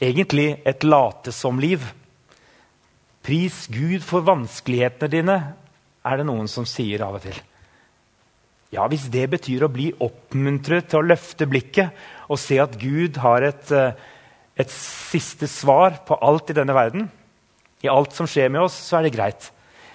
Egentlig 0.00 0.54
et 0.64 0.84
late-som-liv. 0.84 1.84
Pris 3.24 3.66
Gud 3.68 4.00
for 4.06 4.24
vanskelighetene 4.24 5.12
dine, 5.12 5.38
er 6.08 6.16
det 6.16 6.28
noen 6.28 6.48
som 6.48 6.64
sier 6.68 7.02
av 7.04 7.18
og 7.18 7.26
til. 7.26 7.36
Ja, 8.72 8.86
Hvis 8.88 9.08
det 9.12 9.26
betyr 9.32 9.64
å 9.64 9.72
bli 9.72 9.90
oppmuntret 10.04 10.88
til 10.88 11.02
å 11.02 11.08
løfte 11.08 11.48
blikket 11.48 11.92
og 12.28 12.40
se 12.40 12.56
at 12.60 12.76
Gud 12.80 13.16
har 13.20 13.42
et, 13.42 13.72
eh, 13.72 13.92
et 14.56 14.70
siste 14.70 15.48
svar 15.48 16.04
på 16.06 16.18
alt 16.20 16.50
i 16.50 16.56
denne 16.56 16.74
verden, 16.76 17.10
i 17.84 17.90
alt 17.90 18.14
som 18.16 18.26
skjer 18.26 18.50
med 18.52 18.64
oss, 18.66 18.74
så 18.74 18.98
er 18.98 19.06
det 19.06 19.14
greit. 19.14 19.50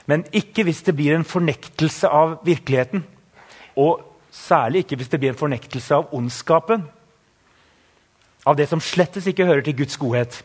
Men 0.07 0.25
ikke 0.35 0.65
hvis 0.67 0.83
det 0.87 0.95
blir 0.95 1.15
en 1.15 1.27
fornektelse 1.27 2.09
av 2.09 2.37
virkeligheten. 2.47 3.05
Og 3.79 4.01
særlig 4.31 4.83
ikke 4.83 4.99
hvis 4.99 5.11
det 5.11 5.19
blir 5.21 5.33
en 5.33 5.39
fornektelse 5.39 5.95
av 5.95 6.15
ondskapen. 6.15 6.87
Av 8.47 8.57
det 8.59 8.67
som 8.71 8.83
slettes 8.83 9.27
ikke 9.29 9.47
hører 9.47 9.63
til 9.63 9.77
Guds 9.83 9.95
godhet, 9.97 10.41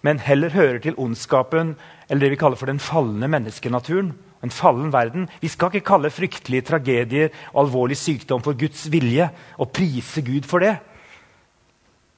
men 0.00 0.20
heller 0.24 0.54
hører 0.54 0.78
til 0.80 0.96
ondskapen, 0.96 1.74
eller 2.08 2.24
det 2.24 2.30
vi 2.32 2.38
kaller 2.40 2.56
for 2.56 2.70
den 2.70 2.80
falne 2.80 3.28
menneskenaturen 3.28 4.14
en 4.46 4.52
fallen 4.52 4.92
verden. 4.92 5.28
Vi 5.40 5.50
skal 5.50 5.72
ikke 5.72 5.86
kalle 5.90 6.12
fryktelige 6.12 6.66
tragedier 6.70 7.30
og 7.52 7.66
alvorlig 7.66 7.98
sykdom 7.98 8.42
for 8.44 8.58
Guds 8.58 8.86
vilje 8.92 9.28
og 9.58 9.72
prise 9.74 10.22
Gud 10.22 10.46
for 10.48 10.64
det. 10.64 10.76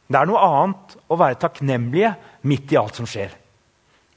Det 0.09 0.17
er 0.17 0.29
noe 0.29 0.41
annet 0.41 0.97
å 1.09 1.19
være 1.21 1.41
takknemlige 1.43 2.15
midt 2.49 2.73
i 2.73 2.81
alt 2.81 2.97
som 2.97 3.09
skjer. 3.09 3.35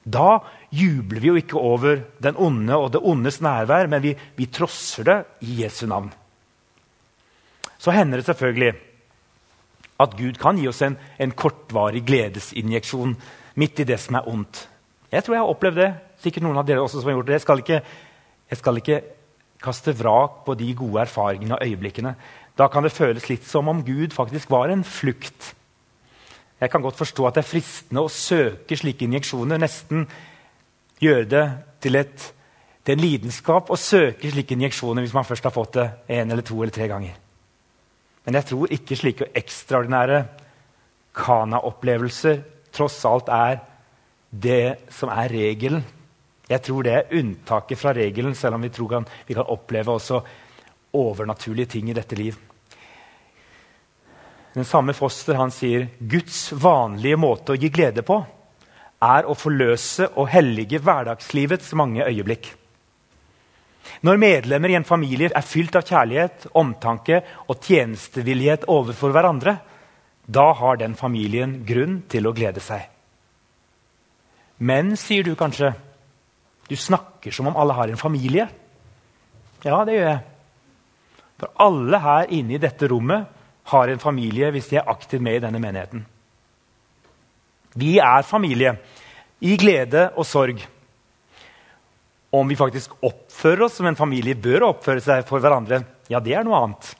Da 0.04 0.40
jubler 0.74 1.22
vi 1.22 1.30
jo 1.30 1.38
ikke 1.38 1.60
over 1.60 2.02
den 2.24 2.38
onde 2.42 2.78
og 2.78 2.92
det 2.94 3.02
ondes 3.04 3.42
nærvær, 3.42 3.88
men 3.88 4.02
vi, 4.04 4.16
vi 4.36 4.50
trosser 4.50 5.06
det 5.08 5.18
i 5.46 5.62
Jesu 5.62 5.86
navn. 5.86 6.10
Så 7.78 7.94
hender 7.94 8.22
det 8.22 8.26
selvfølgelig 8.26 8.74
at 10.02 10.18
Gud 10.18 10.38
kan 10.42 10.58
gi 10.58 10.68
oss 10.70 10.82
en, 10.82 10.98
en 11.22 11.34
kortvarig 11.38 12.02
gledesinjeksjon 12.06 13.16
midt 13.62 13.82
i 13.84 13.86
det 13.86 14.00
som 14.02 14.18
er 14.18 14.30
ondt. 14.30 14.68
Jeg 15.12 15.24
tror 15.24 15.36
jeg 15.36 15.44
har 15.44 15.54
opplevd 15.54 15.82
det 15.82 15.92
Sikkert 16.22 16.46
noen 16.46 16.60
av 16.62 16.68
dere 16.68 16.84
også 16.84 17.00
som 17.02 17.10
har 17.10 17.16
gjort 17.18 17.30
det. 17.32 17.38
Jeg 17.40 17.44
skal 17.46 17.62
ikke, 17.64 17.78
jeg 18.52 18.60
skal 18.60 18.78
ikke 18.78 18.98
kaste 19.62 19.94
vrak 19.98 20.44
på 20.46 20.54
de 20.60 20.68
gode 20.78 21.02
erfaringene 21.02 21.56
og 21.58 21.66
øyeblikkene. 21.66 22.14
Da 22.58 22.68
kan 22.70 22.86
det 22.86 22.94
føles 22.94 23.26
litt 23.30 23.48
som 23.48 23.72
om 23.72 23.82
Gud 23.86 24.14
faktisk 24.14 24.52
var 24.54 24.70
en 24.70 24.84
flukt. 24.86 25.56
Jeg 26.62 26.70
kan 26.70 26.84
godt 26.84 27.00
forstå 27.00 27.26
at 27.28 27.38
det 27.38 27.42
er 27.44 27.50
fristende 27.50 28.04
å 28.06 28.12
søke 28.14 28.78
slike 28.78 29.08
injeksjoner. 29.08 29.60
Nesten 29.62 30.06
gjøre 31.02 31.26
det 31.30 31.46
til, 31.82 31.98
et, 31.98 32.28
til 32.86 32.96
en 32.96 33.02
lidenskap 33.02 33.72
å 33.74 33.80
søke 33.80 34.30
slike 34.30 34.54
injeksjoner 34.58 35.02
hvis 35.02 35.16
man 35.18 35.26
først 35.26 35.48
har 35.50 35.56
fått 35.56 35.80
det 35.80 35.88
en 36.20 36.32
eller 36.32 36.46
to 36.46 36.60
eller 36.62 36.76
tre 36.76 36.90
ganger. 36.92 37.16
Men 38.26 38.38
jeg 38.38 38.50
tror 38.52 38.76
ikke 38.78 39.00
slike 39.00 39.32
ekstraordinære 39.42 40.22
Kana-opplevelser 41.18 42.38
tross 42.72 43.02
alt 43.10 43.28
er 43.34 43.58
det 44.32 44.94
som 44.96 45.10
er 45.12 45.34
regelen 45.34 45.82
jeg 46.52 46.64
tror 46.66 46.84
det 46.84 46.94
er 46.94 47.14
unntaket 47.16 47.80
fra 47.80 47.94
regelen, 47.96 48.36
selv 48.36 48.58
om 48.58 48.66
vi 48.66 48.70
tror 48.76 49.06
vi 49.28 49.34
kan 49.34 49.48
oppleve 49.48 49.92
også 49.92 50.22
overnaturlige 50.94 51.66
ting 51.66 51.90
i 51.90 51.96
dette 51.96 52.16
liv. 52.16 52.36
Den 54.54 54.68
samme 54.68 54.94
Foster 54.94 55.38
han 55.40 55.52
sier 55.54 55.88
Guds 56.00 56.52
vanlige 56.52 57.20
måte 57.20 57.54
å 57.54 57.60
gi 57.60 57.70
glede 57.72 58.04
på 58.04 58.20
er 59.02 59.26
å 59.26 59.36
forløse 59.38 60.12
og 60.20 60.30
hellige 60.30 60.82
hverdagslivets 60.84 61.72
mange 61.80 62.06
øyeblikk. 62.06 62.52
Når 64.06 64.20
medlemmer 64.22 64.74
i 64.74 64.78
en 64.78 64.86
familie 64.86 65.32
er 65.34 65.46
fylt 65.46 65.76
av 65.78 65.86
kjærlighet, 65.88 66.50
omtanke 66.58 67.22
og 67.50 67.62
tjenestevillighet 67.66 68.68
overfor 68.70 69.14
hverandre, 69.14 69.56
da 70.26 70.52
har 70.58 70.78
den 70.78 70.96
familien 71.00 71.62
grunn 71.66 72.02
til 72.10 72.28
å 72.30 72.34
glede 72.36 72.62
seg. 72.64 72.86
Men, 74.62 74.94
sier 75.00 75.26
du 75.26 75.34
kanskje, 75.38 75.74
du 76.70 76.76
snakker 76.78 77.34
som 77.34 77.50
om 77.50 77.58
alle 77.58 77.74
har 77.74 77.90
en 77.90 78.00
familie. 78.00 78.46
Ja, 79.66 79.82
det 79.86 79.98
gjør 79.98 80.10
jeg. 80.12 80.22
For 81.42 81.54
alle 81.66 82.02
her 82.02 82.34
inne 82.38 82.56
i 82.56 82.62
dette 82.62 82.90
rommet 82.92 83.41
har 83.72 83.92
en 83.92 84.02
familie 84.02 84.52
hvis 84.54 84.70
de 84.72 84.80
er 84.82 84.90
aktivt 84.92 85.24
med 85.24 85.40
i 85.40 85.44
denne 85.44 85.62
menigheten. 85.64 86.06
Vi 87.80 87.98
er 88.04 88.28
familie 88.28 88.76
i 89.42 89.56
glede 89.60 90.10
og 90.16 90.28
sorg. 90.28 90.60
Om 92.32 92.48
vi 92.48 92.60
faktisk 92.60 92.94
oppfører 93.04 93.66
oss 93.68 93.78
som 93.80 93.88
en 93.90 94.00
familie 94.00 94.38
bør 94.40 94.70
oppføre 94.70 95.04
seg 95.04 95.24
for 95.28 95.44
hverandre, 95.44 95.82
ja, 96.12 96.20
det 96.24 96.36
er 96.36 96.46
noe 96.48 96.60
annet. 96.60 96.92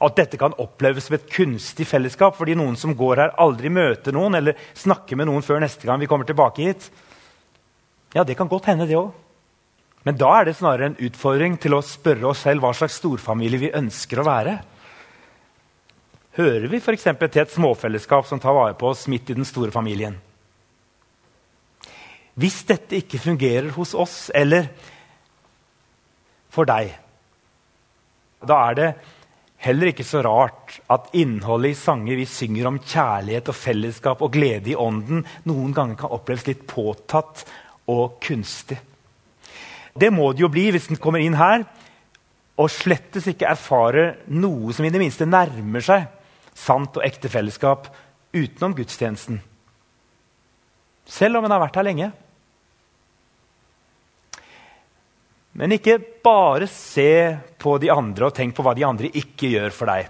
At 0.00 0.16
dette 0.16 0.38
kan 0.40 0.54
oppleves 0.62 1.08
som 1.08 1.18
et 1.18 1.28
kunstig 1.30 1.86
fellesskap 1.88 2.38
fordi 2.38 2.56
noen 2.56 2.78
som 2.80 2.94
går 2.96 3.24
her, 3.24 3.34
aldri 3.42 3.72
møter 3.72 4.14
noen 4.16 4.38
eller 4.38 4.58
snakker 4.78 5.18
med 5.18 5.28
noen 5.28 5.44
før 5.44 5.60
neste 5.62 5.86
gang 5.86 6.00
vi 6.00 6.08
kommer 6.10 6.28
tilbake 6.28 6.70
hit. 6.70 6.86
Ja, 8.16 8.24
det 8.24 8.38
kan 8.38 8.48
godt 8.50 8.70
hende, 8.70 8.88
det 8.88 8.98
òg. 8.98 9.12
Men 10.06 10.16
da 10.16 10.30
er 10.38 10.48
det 10.48 10.56
snarere 10.56 10.90
en 10.90 11.00
utfordring 11.10 11.58
til 11.60 11.76
å 11.76 11.84
spørre 11.84 12.30
oss 12.30 12.46
selv 12.46 12.64
hva 12.64 12.72
slags 12.74 12.96
storfamilie 13.02 13.60
vi 13.60 13.74
ønsker 13.76 14.22
å 14.22 14.26
være. 14.26 14.56
Hører 16.38 16.68
vi 16.70 16.78
f.eks. 16.78 17.08
til 17.18 17.42
et 17.42 17.50
småfellesskap 17.52 18.26
som 18.28 18.38
tar 18.38 18.54
vare 18.54 18.76
på 18.78 18.92
oss 18.92 19.08
midt 19.10 19.32
i 19.32 19.38
den 19.38 19.46
store 19.48 19.72
familien? 19.74 20.14
Hvis 22.38 22.62
dette 22.68 23.00
ikke 23.00 23.18
fungerer 23.18 23.72
hos 23.74 23.96
oss 23.98 24.28
eller 24.34 24.68
for 26.50 26.68
deg, 26.70 26.92
da 28.46 28.60
er 28.70 28.78
det 28.78 28.90
heller 29.60 29.90
ikke 29.90 30.06
så 30.06 30.22
rart 30.24 30.78
at 30.90 31.10
innholdet 31.18 31.74
i 31.74 31.80
sanger 31.80 32.16
vi 32.16 32.28
synger 32.30 32.70
om 32.70 32.78
kjærlighet 32.78 33.50
og 33.50 33.58
fellesskap 33.58 34.22
og 34.24 34.32
glede 34.32 34.72
i 34.72 34.78
ånden, 34.78 35.26
noen 35.50 35.74
ganger 35.76 35.98
kan 36.00 36.14
oppleves 36.14 36.46
litt 36.46 36.62
påtatt 36.70 37.42
og 37.90 38.16
kunstig. 38.22 38.78
Det 39.92 40.12
må 40.14 40.30
det 40.32 40.46
jo 40.46 40.52
bli 40.52 40.68
hvis 40.70 40.88
en 40.94 41.02
kommer 41.02 41.20
inn 41.20 41.36
her 41.36 41.66
og 42.60 42.70
slettes 42.70 43.26
ikke 43.28 43.50
erfarer 43.50 44.14
noe 44.30 44.72
som 44.72 44.86
i 44.86 44.94
det 44.94 45.02
minste 45.02 45.26
nærmer 45.26 45.84
seg 45.84 46.06
sant 46.56 46.96
og 46.96 47.06
ekte 47.06 47.30
fellesskap 47.32 47.88
utenom 48.32 48.74
gudstjenesten. 48.78 49.40
Selv 51.10 51.40
om 51.40 51.46
en 51.46 51.54
har 51.54 51.62
vært 51.64 51.78
her 51.80 51.86
lenge. 51.88 52.10
Men 55.58 55.74
ikke 55.74 55.98
bare 56.22 56.68
se 56.70 57.36
på 57.58 57.74
de 57.82 57.90
andre 57.90 58.28
og 58.28 58.36
tenk 58.36 58.54
på 58.54 58.64
hva 58.64 58.76
de 58.78 58.86
andre 58.86 59.10
ikke 59.10 59.50
gjør 59.50 59.74
for 59.74 59.90
deg. 59.90 60.06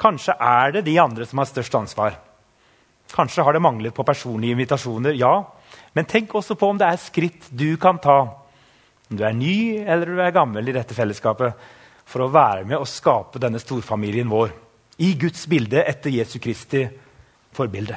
Kanskje 0.00 0.34
er 0.34 0.74
det 0.74 0.86
de 0.88 0.96
andre 0.98 1.26
som 1.28 1.42
har 1.42 1.48
størst 1.48 1.76
ansvar. 1.78 2.16
Kanskje 3.10 3.44
har 3.44 3.54
det 3.54 3.62
manglet 3.62 3.94
på 3.94 4.06
personlige 4.06 4.56
invitasjoner. 4.56 5.14
ja, 5.14 5.44
men 5.92 6.04
tenk 6.04 6.34
også 6.34 6.54
på 6.54 6.70
om 6.70 6.78
det 6.78 6.86
er 6.86 7.02
skritt 7.02 7.48
du 7.50 7.76
kan 7.76 7.98
ta, 7.98 8.18
om 9.10 9.16
du 9.16 9.24
er 9.26 9.34
ny 9.34 9.78
eller 9.82 10.06
du 10.06 10.20
er 10.22 10.34
gammel 10.34 10.68
i 10.68 10.74
dette 10.74 10.94
fellesskapet, 10.94 11.54
for 12.06 12.24
å 12.24 12.32
være 12.32 12.64
med 12.64 12.78
og 12.78 12.88
skape 12.90 13.38
denne 13.42 13.58
storfamilien 13.62 14.30
vår 14.30 14.54
i 15.00 15.14
Guds 15.16 15.46
bilde 15.48 15.80
etter 15.88 16.12
Jesu 16.12 16.38
Kristi 16.42 16.84
forbilde. 17.56 17.96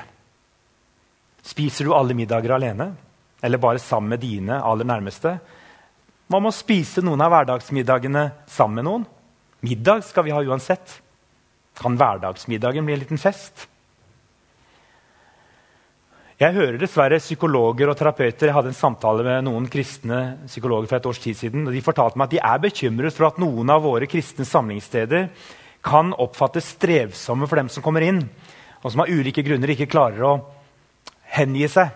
Spiser 1.43 1.85
du 1.87 1.95
alle 1.95 2.15
middager 2.15 2.55
alene, 2.55 2.93
eller 3.43 3.59
bare 3.59 3.81
sammen 3.83 4.13
med 4.15 4.23
dine 4.23 4.61
aller 4.63 4.87
nærmeste? 4.87 5.35
Hva 6.31 6.39
med 6.39 6.53
å 6.53 6.55
spise 6.55 7.03
noen 7.03 7.21
av 7.21 7.33
hverdagsmiddagene 7.33 8.23
sammen 8.47 8.79
med 8.79 8.87
noen? 8.87 9.03
Middag 9.63 10.05
skal 10.07 10.23
vi 10.27 10.31
ha 10.35 10.39
uansett. 10.43 11.01
Kan 11.75 11.97
hverdagsmiddagen 11.99 12.87
bli 12.87 12.95
en 12.95 13.01
liten 13.03 13.19
fest? 13.19 13.67
Jeg 16.39 16.55
hører 16.55 16.79
dessverre 16.81 17.19
psykologer 17.21 17.91
og 17.91 17.95
terapeuter 17.95 18.49
Jeg 18.49 18.55
hadde 18.55 18.71
en 18.71 18.75
samtale 18.75 19.23
med 19.23 19.45
noen 19.45 19.67
kristne 19.71 20.39
psykologer 20.47 20.89
for 20.89 20.97
et 20.97 21.09
års 21.11 21.21
tid 21.23 21.37
siden. 21.39 21.67
og 21.67 21.75
De 21.75 21.83
fortalte 21.83 22.19
meg 22.19 22.31
at 22.31 22.33
de 22.33 22.41
er 22.41 22.63
bekymret 22.63 23.15
for 23.15 23.27
at 23.27 23.37
noen 23.43 23.69
av 23.69 23.83
våre 23.85 24.09
kristne 24.09 24.47
samlingssteder 24.47 25.27
kan 25.83 26.13
oppfattes 26.13 26.73
strevsomme 26.77 27.47
for 27.49 27.59
dem 27.59 27.69
som 27.71 27.83
kommer 27.83 28.05
inn, 28.05 28.23
og 28.83 28.91
som 28.91 29.03
av 29.03 29.11
ulike 29.11 29.43
grunner 29.45 29.73
ikke 29.73 29.89
klarer 29.91 30.23
å 30.27 30.33
hengi 31.35 31.67
seg. 31.71 31.91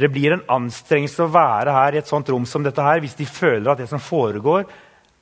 Det 0.00 0.08
blir 0.10 0.34
en 0.34 0.46
anstrengelse 0.50 1.26
å 1.26 1.32
være 1.32 1.74
her 1.76 1.94
i 1.94 2.00
et 2.00 2.08
sånt 2.08 2.30
rom 2.32 2.46
som 2.48 2.64
dette 2.64 2.82
her, 2.82 3.02
hvis 3.04 3.18
de 3.18 3.28
føler 3.28 3.72
at 3.72 3.82
det 3.82 3.90
som 3.90 4.00
foregår, 4.02 4.64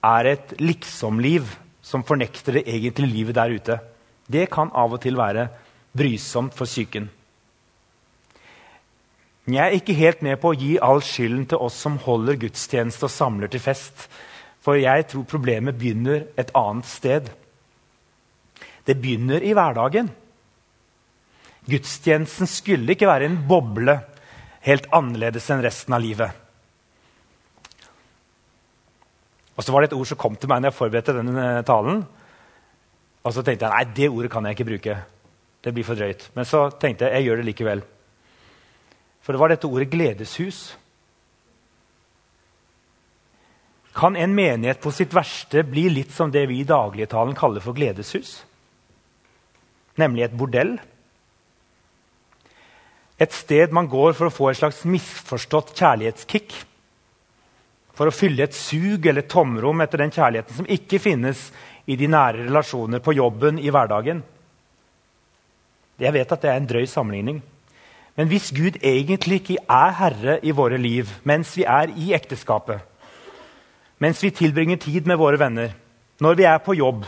er 0.00 0.30
et 0.30 0.54
liksomliv 0.62 1.48
som 1.84 2.04
fornekter 2.06 2.60
det 2.60 2.68
egentlige 2.70 3.12
livet 3.12 3.36
der 3.36 3.56
ute. 3.56 3.78
Det 4.30 4.46
kan 4.52 4.70
av 4.72 4.94
og 4.94 5.02
til 5.02 5.18
være 5.18 5.48
brysomt 5.96 6.54
for 6.56 6.70
psyken. 6.70 7.10
Jeg 9.50 9.64
er 9.64 9.74
ikke 9.74 9.96
helt 9.98 10.20
med 10.22 10.38
på 10.38 10.52
å 10.52 10.58
gi 10.58 10.76
all 10.78 11.00
skylden 11.02 11.48
til 11.50 11.62
oss 11.64 11.78
som 11.82 11.96
holder 11.98 12.38
gudstjeneste 12.38 13.08
og 13.08 13.10
samler 13.12 13.50
til 13.50 13.62
fest. 13.64 14.06
For 14.62 14.78
jeg 14.78 15.08
tror 15.10 15.26
problemet 15.26 15.78
begynner 15.80 16.28
et 16.38 16.52
annet 16.54 16.86
sted. 16.86 17.30
Det 18.90 18.96
begynner 18.98 19.44
i 19.46 19.54
hverdagen. 19.54 20.08
Gudstjenesten 21.70 22.48
skulle 22.50 22.96
ikke 22.96 23.06
være 23.06 23.28
en 23.30 23.36
boble 23.46 24.00
helt 24.66 24.88
annerledes 24.96 25.46
enn 25.52 25.62
resten 25.62 25.94
av 25.94 26.02
livet. 26.02 26.34
Og 29.54 29.62
så 29.62 29.74
var 29.74 29.84
det 29.84 29.90
et 29.90 29.96
ord 29.98 30.08
som 30.08 30.18
kom 30.18 30.34
til 30.40 30.50
meg 30.50 30.62
når 30.62 30.72
jeg 30.72 30.78
forberedte 30.80 31.14
denne 31.20 31.46
eh, 31.60 31.62
talen. 31.68 32.02
Og 33.20 33.34
så 33.36 33.44
tenkte 33.44 33.68
jeg 33.68 33.74
nei, 33.76 33.94
det 33.94 34.08
ordet 34.08 34.32
kan 34.32 34.46
jeg 34.48 34.56
ikke 34.56 34.70
bruke. 34.72 34.98
Det 35.60 35.74
blir 35.76 35.86
for 35.86 36.00
drøyt. 36.00 36.30
Men 36.34 36.48
så 36.48 36.66
tenkte 36.72 37.06
jeg 37.06 37.20
jeg 37.20 37.28
gjør 37.28 37.42
det 37.42 37.48
likevel. 37.50 37.82
For 39.20 39.36
det 39.36 39.42
var 39.42 39.52
dette 39.52 39.68
ordet 39.68 39.90
'gledeshus'. 39.92 40.62
Kan 43.94 44.16
en 44.16 44.34
menighet 44.34 44.80
på 44.80 44.90
sitt 44.94 45.12
verste 45.14 45.62
bli 45.66 45.90
litt 45.92 46.14
som 46.14 46.30
det 46.32 46.46
vi 46.48 46.62
i 46.62 46.68
dagligtalen 46.68 47.36
kaller 47.36 47.60
for 47.60 47.76
gledeshus? 47.76 48.38
Nemlig 50.00 50.26
et 50.26 50.36
bordell? 50.36 50.78
Et 53.20 53.36
sted 53.36 53.74
man 53.76 53.88
går 53.90 54.14
for 54.16 54.30
å 54.30 54.32
få 54.32 54.50
et 54.50 54.60
slags 54.60 54.82
misforstått 54.88 55.74
kjærlighetskick? 55.76 56.54
For 57.92 58.08
å 58.08 58.14
fylle 58.14 58.46
et 58.46 58.56
sug 58.56 59.04
eller 59.10 59.28
tomrom 59.28 59.82
etter 59.84 60.00
den 60.00 60.14
kjærligheten 60.14 60.62
som 60.62 60.70
ikke 60.72 61.02
finnes 61.02 61.50
i 61.84 61.98
de 62.00 62.08
nære 62.08 62.46
relasjoner 62.46 63.02
på 63.04 63.12
jobben 63.18 63.60
i 63.60 63.68
hverdagen? 63.68 64.22
Jeg 66.00 66.16
vet 66.16 66.32
at 66.32 66.40
det 66.40 66.48
er 66.48 66.60
en 66.62 66.68
drøy 66.70 66.86
sammenligning. 66.88 67.42
Men 68.16 68.28
hvis 68.30 68.50
Gud 68.56 68.78
egentlig 68.80 69.42
ikke 69.42 69.58
er 69.68 69.92
herre 69.98 70.38
i 70.42 70.54
våre 70.56 70.80
liv 70.80 71.10
mens 71.28 71.52
vi 71.58 71.66
er 71.68 71.92
i 71.92 72.14
ekteskapet, 72.16 72.80
mens 74.00 74.22
vi 74.24 74.32
tilbringer 74.32 74.80
tid 74.80 75.04
med 75.08 75.20
våre 75.20 75.38
venner, 75.40 75.74
når 76.20 76.38
vi 76.40 76.46
er 76.48 76.58
på 76.64 76.76
jobb, 76.78 77.04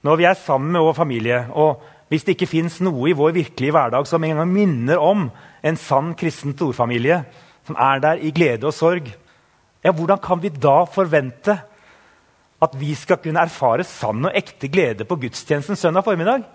når 0.00 0.16
vi 0.16 0.26
er 0.28 0.40
sammen 0.40 0.72
med 0.72 0.84
vår 0.86 0.96
familie, 0.96 1.42
og 1.52 1.84
hvis 2.08 2.24
det 2.24 2.36
ikke 2.36 2.50
fins 2.50 2.78
noe 2.84 3.10
i 3.10 3.16
vår 3.18 3.34
virkelige 3.34 3.74
hverdag 3.74 4.06
som 4.06 4.24
en 4.24 4.40
gang 4.40 4.50
minner 4.50 5.02
om 5.02 5.26
en 5.66 5.78
sann 5.80 6.12
kristen 6.18 6.54
storfamilie, 6.54 7.24
som 7.66 7.78
er 7.82 8.02
der 8.02 8.22
i 8.22 8.30
glede 8.30 8.68
og 8.68 8.74
sorg, 8.74 9.08
ja, 9.82 9.90
hvordan 9.90 10.20
kan 10.22 10.42
vi 10.42 10.52
da 10.54 10.84
forvente 10.90 11.56
at 12.62 12.76
vi 12.78 12.94
skal 12.96 13.18
kunne 13.20 13.42
erfare 13.42 13.84
sann 13.84 14.24
og 14.28 14.38
ekte 14.38 14.70
glede 14.72 15.04
på 15.04 15.18
gudstjenesten 15.26 15.76
søndag 15.76 16.06
formiddag? 16.06 16.46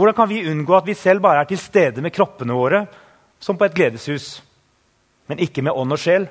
Hvordan 0.00 0.16
kan 0.16 0.28
vi 0.30 0.46
unngå 0.48 0.76
at 0.78 0.86
vi 0.88 0.96
selv 0.96 1.20
bare 1.20 1.44
er 1.44 1.48
til 1.50 1.60
stede 1.60 2.00
med 2.00 2.14
kroppene 2.16 2.56
våre, 2.56 2.86
som 3.40 3.58
på 3.58 3.68
et 3.68 3.74
gledeshus, 3.76 4.38
men 5.28 5.38
ikke 5.44 5.62
med 5.62 5.76
ånd 5.76 5.92
og 5.92 6.00
sjel? 6.00 6.24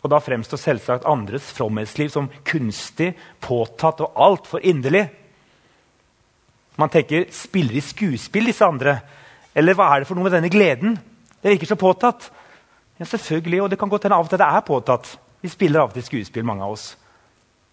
Og 0.00 0.08
da 0.12 0.20
fremstår 0.22 0.60
selvsagt 0.60 1.08
andres 1.08 1.50
fromhetsliv 1.56 2.08
som 2.12 2.30
kunstig, 2.48 3.12
påtatt 3.44 4.00
og 4.04 4.16
altfor 4.16 4.64
inderlig. 4.64 5.04
Man 6.80 6.92
tenker 6.92 7.26
spiller 7.34 7.76
de 7.76 7.82
skuespill, 7.84 8.48
disse 8.48 8.64
andre? 8.64 8.96
Eller 9.56 9.76
hva 9.76 9.90
er 9.92 10.00
det 10.00 10.08
for 10.08 10.16
noe 10.16 10.28
med 10.28 10.36
denne 10.38 10.52
gleden? 10.52 10.96
Det 11.42 11.52
virker 11.52 11.72
så 11.72 11.80
påtatt. 11.80 12.30
Ja, 13.00 13.04
selvfølgelig, 13.04 13.62
og 13.64 13.70
det 13.72 13.78
kan 13.80 13.92
godt 13.92 14.06
hende 14.06 14.16
av 14.16 14.24
og 14.24 14.32
til 14.32 14.40
det 14.40 14.48
er 14.48 14.64
påtatt. 14.64 15.12
Vi 15.40 15.52
spiller 15.52 15.82
av 15.82 15.90
og 15.90 15.96
til 15.96 16.06
skuespill, 16.06 16.46
mange 16.48 16.64
av 16.64 16.76
oss. 16.76 16.94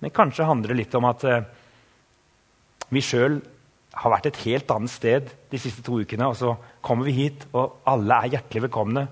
Men 0.03 0.13
kanskje 0.15 0.48
handler 0.48 0.74
det 0.74 0.81
litt 0.81 0.96
om 1.00 1.07
at 1.10 1.24
eh, 1.27 1.48
vi 2.93 3.03
sjøl 3.03 3.39
har 3.98 4.13
vært 4.13 4.29
et 4.29 4.39
helt 4.46 4.72
annet 4.72 4.93
sted 4.93 5.31
de 5.51 5.60
siste 5.60 5.84
to 5.86 6.00
ukene. 6.03 6.29
Og 6.29 6.38
så 6.39 6.53
kommer 6.86 7.07
vi 7.07 7.15
hit, 7.17 7.48
og 7.55 7.79
alle 7.88 8.19
er 8.22 8.36
hjertelig 8.36 8.67
velkomne. 8.67 9.07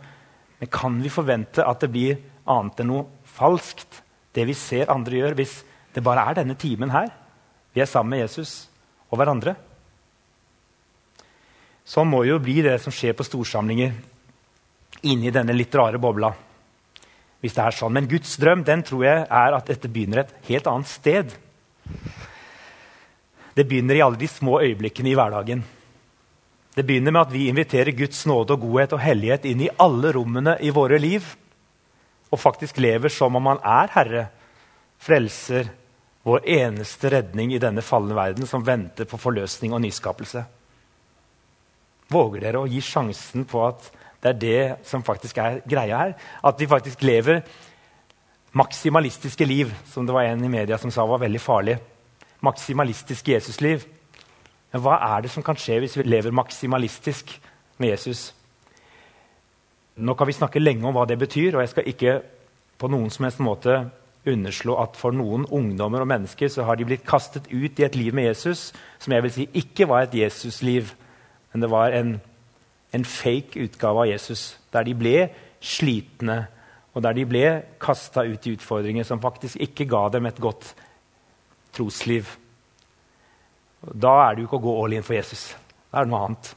Men 0.59 0.71
kan 0.71 0.99
vi 1.03 1.11
forvente 1.11 1.65
at 1.65 1.83
det 1.83 1.91
blir 1.93 2.19
annet 2.45 2.81
enn 2.81 2.91
noe 2.91 3.05
falskt, 3.35 4.01
det 4.35 4.45
vi 4.47 4.55
ser 4.57 4.91
andre 4.93 5.21
gjør, 5.21 5.37
hvis 5.37 5.59
det 5.95 6.03
bare 6.03 6.25
er 6.29 6.41
denne 6.41 6.57
timen 6.59 6.91
her? 6.91 7.09
Vi 7.75 7.81
er 7.83 7.89
sammen 7.89 8.15
med 8.15 8.25
Jesus 8.25 8.67
og 9.11 9.19
hverandre. 9.19 9.55
Sånn 11.85 12.09
må 12.09 12.23
jo 12.25 12.39
bli 12.41 12.61
det 12.65 12.79
som 12.81 12.93
skjer 12.93 13.13
på 13.15 13.25
storsamlinger 13.27 13.93
inni 15.05 15.31
denne 15.33 15.53
litt 15.53 15.75
rare 15.77 16.01
bobla. 16.01 16.31
Hvis 17.43 17.53
det 17.53 17.61
er 17.61 17.75
sånn. 17.77 17.93
Men 17.93 18.09
Guds 18.09 18.37
drøm 18.41 18.63
den 18.65 18.81
tror 18.85 19.05
jeg 19.05 19.25
er 19.27 19.57
at 19.57 19.69
dette 19.69 19.91
begynner 19.91 20.23
et 20.23 20.33
helt 20.47 20.67
annet 20.71 20.89
sted. 20.89 21.35
Det 23.55 23.67
begynner 23.69 23.99
i 23.99 24.03
alle 24.03 24.19
de 24.19 24.27
små 24.27 24.57
øyeblikkene 24.65 25.11
i 25.11 25.15
hverdagen. 25.15 25.61
Det 26.75 26.83
begynner 26.83 27.13
med 27.13 27.21
at 27.21 27.31
vi 27.35 27.45
inviterer 27.47 27.95
Guds 27.95 28.25
nåde 28.27 28.57
og 28.57 28.65
godhet 28.65 28.95
og 28.97 29.03
hellighet 29.03 29.45
inn 29.47 29.61
i 29.63 29.71
alle 29.79 30.11
rommene 30.15 30.57
i 30.59 30.73
våre 30.75 30.97
liv. 30.99 31.23
Og 32.33 32.41
faktisk 32.41 32.79
lever 32.81 33.13
som 33.13 33.35
om 33.37 33.51
han 33.51 33.61
er 33.61 33.91
Herre, 33.93 34.27
frelser, 35.01 35.69
vår 36.25 36.47
eneste 36.49 37.11
redning 37.13 37.53
i 37.53 37.61
denne 37.61 37.83
falne 37.85 38.15
verden 38.17 38.47
som 38.49 38.65
venter 38.65 39.05
på 39.05 39.19
forløsning 39.21 39.75
og 39.75 39.83
nyskapelse. 39.83 40.41
Våger 42.09 42.41
dere 42.41 42.63
å 42.63 42.69
gi 42.69 42.81
sjansen 42.81 43.45
på 43.49 43.61
at 43.65 43.91
det 44.23 44.31
er 44.31 44.39
det 44.41 44.89
som 44.89 45.03
faktisk 45.05 45.37
er 45.41 45.59
greia 45.69 45.99
her. 45.99 46.13
At 46.41 46.57
vi 46.57 46.69
faktisk 46.69 47.03
lever 47.05 47.43
maksimalistiske 48.57 49.45
liv, 49.45 49.73
som 49.91 50.05
det 50.05 50.15
var 50.15 50.25
en 50.25 50.45
i 50.45 50.49
media 50.49 50.79
som 50.81 50.93
sa 50.93 51.05
var 51.05 51.21
veldig 51.21 51.41
farlig. 51.41 51.77
Maksimalistisk 52.45 53.27
Jesusliv. 53.29 53.85
Men 54.73 54.81
hva 54.81 54.97
er 55.15 55.25
det 55.25 55.33
som 55.33 55.45
kan 55.45 55.57
skje 55.59 55.77
hvis 55.83 55.97
vi 55.99 56.07
lever 56.07 56.33
maksimalistisk 56.33 57.35
med 57.77 57.93
Jesus? 57.93 58.31
Nå 59.95 60.15
kan 60.17 60.27
vi 60.27 60.35
snakke 60.35 60.59
lenge 60.59 60.87
om 60.87 60.95
hva 60.95 61.05
det 61.07 61.19
betyr, 61.19 61.55
og 61.55 61.63
jeg 61.63 61.71
skal 61.71 61.87
ikke 61.91 62.15
på 62.79 62.89
noen 62.91 63.11
som 63.13 63.27
helst 63.27 63.43
måte 63.43 63.77
underslå 64.25 64.75
at 64.81 64.97
for 64.97 65.15
noen 65.15 65.45
ungdommer 65.53 66.03
og 66.03 66.09
mennesker 66.09 66.49
så 66.51 66.65
har 66.67 66.75
de 66.75 66.87
blitt 66.87 67.05
kastet 67.07 67.47
ut 67.51 67.79
i 67.79 67.85
et 67.85 67.95
liv 67.95 68.15
med 68.15 68.25
Jesus 68.25 68.71
som 68.99 69.13
jeg 69.13 69.23
vil 69.23 69.33
si 69.35 69.45
ikke 69.53 69.87
var 69.87 70.07
et 70.07 70.17
Jesusliv, 70.17 70.95
men 71.53 71.61
det 71.61 71.69
var 71.71 71.93
en 71.93 72.17
en 72.95 73.05
fake 73.05 73.59
utgave 73.59 74.05
av 74.05 74.09
Jesus, 74.09 74.55
der 74.71 74.87
de 74.87 74.95
ble 74.97 75.15
slitne, 75.63 76.45
og 76.95 77.03
der 77.03 77.15
de 77.17 77.25
ble 77.27 77.45
kasta 77.81 78.23
ut 78.23 78.45
i 78.47 78.55
utfordringer 78.55 79.07
som 79.07 79.23
faktisk 79.23 79.59
ikke 79.63 79.87
ga 79.91 80.05
dem 80.13 80.29
et 80.29 80.39
godt 80.39 80.69
trosliv. 81.75 82.29
Da 83.83 84.13
er 84.23 84.35
det 84.35 84.45
jo 84.45 84.47
ikke 84.47 84.61
å 84.61 84.67
gå 84.67 84.75
all 84.83 84.95
in 84.95 85.05
for 85.05 85.17
Jesus. 85.17 85.49
Da 85.91 85.99
er 85.99 86.07
det 86.07 86.13
noe 86.13 86.23
annet. 86.29 86.53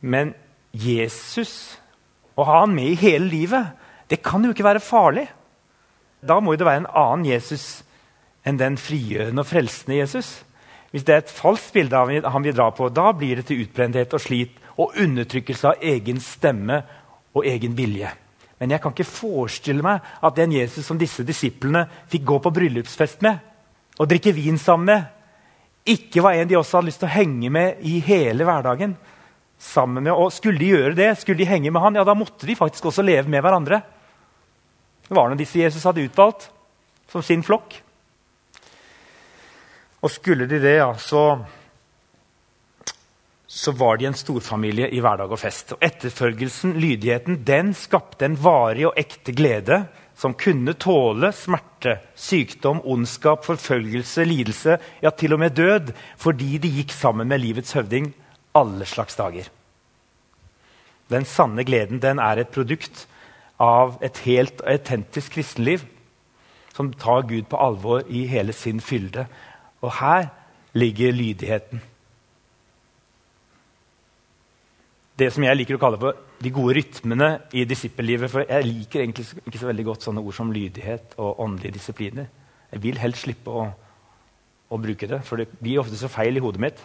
Men 0.00 0.34
Jesus, 0.72 1.78
å 2.36 2.44
ha 2.44 2.60
han 2.64 2.74
med 2.76 2.92
i 2.92 3.00
hele 3.00 3.28
livet, 3.30 3.72
det 4.10 4.20
kan 4.24 4.44
jo 4.44 4.52
ikke 4.54 4.66
være 4.66 4.84
farlig. 4.84 5.26
Da 6.26 6.38
må 6.40 6.54
det 6.56 6.66
være 6.66 6.84
en 6.84 6.92
annen 6.92 7.28
Jesus 7.28 7.82
enn 8.46 8.60
den 8.60 8.76
frigjørende 8.78 9.42
og 9.42 9.48
frelsende 9.48 9.98
Jesus. 9.98 10.28
Hvis 10.92 11.04
det 11.06 11.14
er 11.14 11.24
et 11.24 11.32
falskt 11.32 11.74
bilde 11.74 11.98
av 11.98 12.12
han 12.12 12.44
vi 12.44 12.54
drar 12.54 12.76
på, 12.76 12.88
da 12.88 13.10
blir 13.16 13.40
det 13.40 13.48
til 13.48 13.64
utbrenthet 13.64 14.14
og 14.14 14.22
slit 14.22 14.62
og 14.76 14.94
undertrykkelse 15.02 15.72
av 15.72 15.82
egen 15.84 16.20
stemme 16.22 16.78
og 17.36 17.48
egen 17.48 17.74
vilje. 17.76 18.12
Men 18.60 18.72
jeg 18.72 18.80
kan 18.80 18.94
ikke 18.94 19.08
forestille 19.08 19.84
meg 19.84 20.04
at 20.24 20.38
den 20.38 20.54
Jesus 20.56 20.86
som 20.86 21.00
disse 21.00 21.24
disiplene 21.26 21.84
fikk 22.08 22.24
gå 22.28 22.38
på 22.40 22.52
bryllupsfest 22.56 23.24
med 23.26 23.42
og 23.96 24.08
drikke 24.08 24.32
vin 24.36 24.58
sammen 24.60 24.88
med, 24.88 25.04
ikke 25.86 26.22
var 26.24 26.36
en 26.36 26.48
de 26.48 26.56
også 26.58 26.78
hadde 26.78 26.90
lyst 26.90 27.00
til 27.00 27.08
å 27.08 27.14
henge 27.14 27.50
med 27.52 27.84
i 27.86 27.98
hele 28.04 28.44
hverdagen. 28.44 28.96
Sammen 29.58 30.04
med, 30.04 30.12
og 30.12 30.32
Skulle 30.32 30.60
de 30.60 30.72
gjøre 30.74 30.94
det, 30.96 31.10
skulle 31.18 31.38
de 31.38 31.48
henge 31.48 31.70
med 31.70 31.82
han, 31.82 31.96
ja, 31.96 32.04
da 32.04 32.14
måtte 32.14 32.46
de 32.46 32.56
faktisk 32.56 32.90
også 32.90 33.04
leve 33.04 33.28
med 33.28 33.42
hverandre. 33.44 33.80
Det 35.06 35.14
var 35.14 35.30
nå 35.30 35.38
disse 35.38 35.60
Jesus 35.60 35.84
hadde 35.86 36.04
utvalgt 36.04 36.48
som 37.10 37.22
sin 37.22 37.44
flokk. 37.46 37.78
Og 40.02 40.10
skulle 40.12 40.48
de 40.50 40.58
det, 40.62 40.76
ja, 40.78 40.90
så, 40.98 41.38
så 43.46 43.72
var 43.72 43.96
de 43.96 44.08
en 44.10 44.18
storfamilie 44.18 44.90
i 44.92 45.00
hverdag 45.02 45.30
og 45.32 45.40
fest. 45.40 45.76
Og 45.76 45.86
Etterfølgelsen, 45.86 46.74
lydigheten, 46.78 47.40
den 47.46 47.72
skapte 47.74 48.26
en 48.26 48.36
varig 48.38 48.86
og 48.90 48.98
ekte 48.98 49.34
glede 49.34 49.84
som 50.16 50.34
kunne 50.38 50.72
tåle 50.80 51.30
smerte, 51.36 51.98
sykdom, 52.16 52.80
ondskap, 52.88 53.44
forfølgelse, 53.44 54.24
lidelse, 54.24 54.78
ja, 55.02 55.12
til 55.12 55.36
og 55.36 55.42
med 55.42 55.56
død, 55.56 55.92
fordi 56.18 56.56
de 56.58 56.70
gikk 56.78 56.94
sammen 56.96 57.28
med 57.28 57.42
livets 57.42 57.76
høvding 57.76 58.12
alle 58.56 58.88
slags 58.88 59.18
dager. 59.18 59.50
Den 61.12 61.26
sanne 61.28 61.64
gleden 61.66 62.00
den 62.02 62.18
er 62.18 62.40
et 62.42 62.54
produkt 62.54 63.04
av 63.62 64.00
et 64.04 64.18
helt 64.26 64.62
autentisk 64.66 65.36
kristenliv 65.36 65.84
som 66.76 66.90
tar 66.92 67.24
Gud 67.28 67.46
på 67.48 67.60
alvor 67.60 68.04
i 68.08 68.26
hele 68.28 68.52
sin 68.52 68.82
fylde. 68.84 69.26
Og 69.80 69.92
her 70.00 70.28
ligger 70.76 71.14
lydigheten. 71.14 71.80
Det 75.16 75.30
som 75.32 75.46
jeg 75.46 75.56
liker 75.56 75.78
å 75.78 75.80
kalle 75.80 76.00
for 76.00 76.18
de 76.44 76.52
gode 76.52 76.74
rytmene 76.76 77.30
i 77.56 77.64
disippellivet. 77.64 78.28
For 78.28 78.44
jeg 78.44 78.66
liker 78.66 79.00
egentlig 79.00 79.24
ikke 79.46 79.62
så 79.62 79.70
veldig 79.70 79.86
godt 79.88 80.04
sånne 80.04 80.20
ord 80.20 80.36
som 80.36 80.52
lydighet 80.52 81.16
og 81.16 81.40
åndelige 81.40 81.78
disipliner. 81.78 82.28
Jeg 82.74 82.82
vil 82.84 83.00
helst 83.00 83.24
slippe 83.24 83.48
å, 83.54 83.64
å 84.68 84.80
bruke 84.82 85.08
det, 85.08 85.22
for 85.24 85.40
det 85.40 85.48
blir 85.56 85.80
ofte 85.80 85.96
så 85.96 86.10
feil 86.12 86.36
i 86.36 86.44
hodet 86.44 86.60
mitt. 86.66 86.84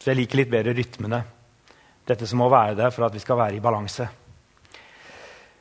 Så 0.00 0.10
jeg 0.10 0.22
liker 0.22 0.40
litt 0.40 0.52
bedre 0.52 0.72
rytmene. 0.76 1.20
Dette 2.08 2.26
som 2.26 2.40
må 2.40 2.48
være 2.50 2.78
der 2.78 2.92
for 2.94 3.04
at 3.06 3.14
vi 3.14 3.20
skal 3.20 3.38
være 3.38 3.58
i 3.58 3.62
balanse. 3.62 4.06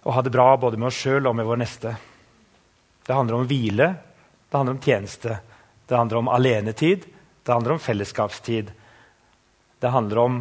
Og 0.08 0.14
ha 0.16 0.24
det 0.24 0.32
bra 0.32 0.54
både 0.58 0.80
med 0.80 0.88
oss 0.88 1.02
sjøl 1.04 1.28
og 1.28 1.36
med 1.36 1.48
vår 1.48 1.60
neste. 1.60 1.92
Det 3.06 3.16
handler 3.16 3.40
om 3.40 3.48
hvile 3.50 3.96
Det 4.50 4.58
handler 4.58 4.74
om 4.74 4.82
tjeneste. 4.82 5.40
Det 5.86 5.98
handler 5.98 6.18
om 6.18 6.30
alenetid. 6.34 7.04
Det 7.44 7.54
handler 7.54 7.76
om 7.76 7.80
fellesskapstid. 7.80 8.72
Det 9.80 9.90
handler 9.94 10.18
om 10.18 10.40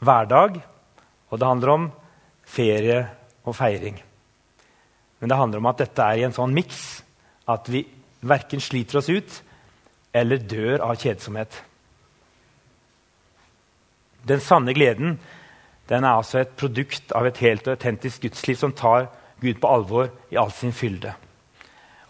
hverdag, 0.00 0.60
og 1.30 1.38
det 1.38 1.46
handler 1.46 1.72
om 1.72 1.86
ferie 2.44 2.98
og 3.44 3.56
feiring. 3.56 3.96
Men 5.20 5.32
det 5.32 5.38
handler 5.40 5.62
om 5.62 5.70
at 5.70 5.80
dette 5.80 6.04
er 6.04 6.20
i 6.20 6.26
en 6.28 6.36
sånn 6.36 6.52
miks 6.52 7.02
at 7.48 7.68
vi 7.72 7.82
verken 8.20 8.60
sliter 8.60 9.00
oss 9.00 9.08
ut 9.08 9.40
eller 10.12 10.44
dør 10.44 10.84
av 10.84 11.00
kjedsomhet. 11.00 11.62
Den 14.28 14.40
sanne 14.40 14.74
gleden 14.76 15.18
den 15.90 16.04
er 16.04 16.20
altså 16.20 16.38
et 16.44 16.52
produkt 16.54 17.10
av 17.18 17.26
et 17.26 17.40
helt 17.42 17.66
og 17.66 17.74
autentisk 17.74 18.22
gudsliv 18.22 18.58
som 18.60 18.72
tar 18.76 19.08
Gud 19.42 19.58
på 19.58 19.70
alvor 19.70 20.10
i 20.30 20.38
all 20.38 20.52
sin 20.54 20.72
fylde. 20.72 21.14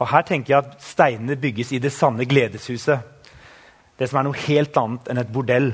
Og 0.00 0.08
Her 0.10 0.24
tenker 0.28 0.54
jeg 0.54 0.64
at 0.64 0.82
steinene 0.84 1.36
bygges 1.40 1.72
i 1.72 1.80
det 1.80 1.92
sanne 1.92 2.26
gledeshuset. 2.28 3.00
Det 3.98 4.08
som 4.08 4.20
er 4.20 4.26
noe 4.28 4.44
helt 4.48 4.76
annet 4.76 5.08
enn 5.08 5.20
et 5.20 5.32
bordell. 5.32 5.70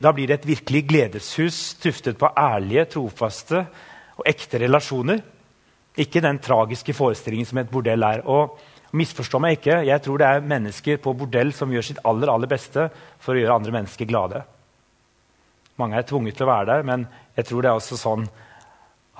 Da 0.00 0.12
blir 0.12 0.28
det 0.28 0.40
et 0.40 0.48
virkelig 0.50 0.82
gledeshus 0.88 1.76
tuftet 1.80 2.18
på 2.20 2.28
ærlige, 2.36 2.84
trofaste 2.96 3.64
og 4.16 4.28
ekte 4.28 4.60
relasjoner. 4.60 5.22
Ikke 5.96 6.20
den 6.20 6.40
tragiske 6.44 6.92
forestillingen 6.96 7.48
som 7.48 7.60
et 7.60 7.72
bordell 7.72 8.04
er. 8.04 8.24
Og 8.28 8.58
Misforstå 8.96 9.40
meg 9.42 9.58
ikke, 9.58 9.80
jeg 9.84 10.02
tror 10.04 10.20
det 10.20 10.26
er 10.28 10.44
mennesker 10.52 11.00
på 11.02 11.12
bordell 11.18 11.50
som 11.52 11.72
gjør 11.72 11.84
sitt 11.84 11.98
aller, 12.06 12.30
aller 12.32 12.48
beste 12.48 12.86
for 13.20 13.34
å 13.34 13.40
gjøre 13.40 13.56
andre 13.58 13.74
mennesker 13.74 14.08
glade. 14.08 14.44
Mange 15.76 15.98
er 15.98 16.06
tvunget 16.08 16.38
til 16.38 16.46
å 16.46 16.52
være 16.52 16.68
der, 16.70 16.86
men 16.88 17.04
jeg 17.36 17.48
tror 17.48 17.62
det 17.62 17.70
er 17.70 17.80
også 17.80 17.98
sånn 18.00 18.24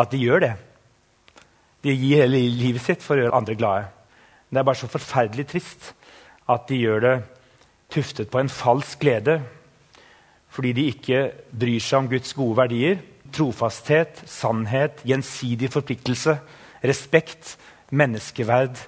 at 0.00 0.12
de 0.12 0.20
gjør 0.20 0.44
det. 0.44 0.54
De 1.84 1.92
gir 1.92 2.24
hele 2.24 2.40
livet 2.50 2.82
sitt 2.82 3.04
for 3.04 3.16
å 3.16 3.26
gjøre 3.26 3.36
andre 3.36 3.56
glade. 3.58 3.90
Det 4.48 4.60
er 4.60 4.66
bare 4.66 4.80
så 4.80 4.88
forferdelig 4.90 5.46
trist 5.50 5.92
at 6.48 6.68
de 6.70 6.78
gjør 6.80 7.02
det 7.04 7.14
tuftet 7.92 8.30
på 8.30 8.40
en 8.40 8.50
falsk 8.52 9.00
glede 9.02 9.40
fordi 10.56 10.72
de 10.72 10.86
ikke 10.88 11.18
bryr 11.52 11.82
seg 11.84 11.98
om 12.00 12.06
Guds 12.08 12.32
gode 12.32 12.56
verdier. 12.56 13.00
Trofasthet, 13.34 14.22
sannhet, 14.30 15.02
gjensidig 15.04 15.68
forpliktelse, 15.74 16.38
respekt, 16.80 17.58
menneskeverd, 17.92 18.78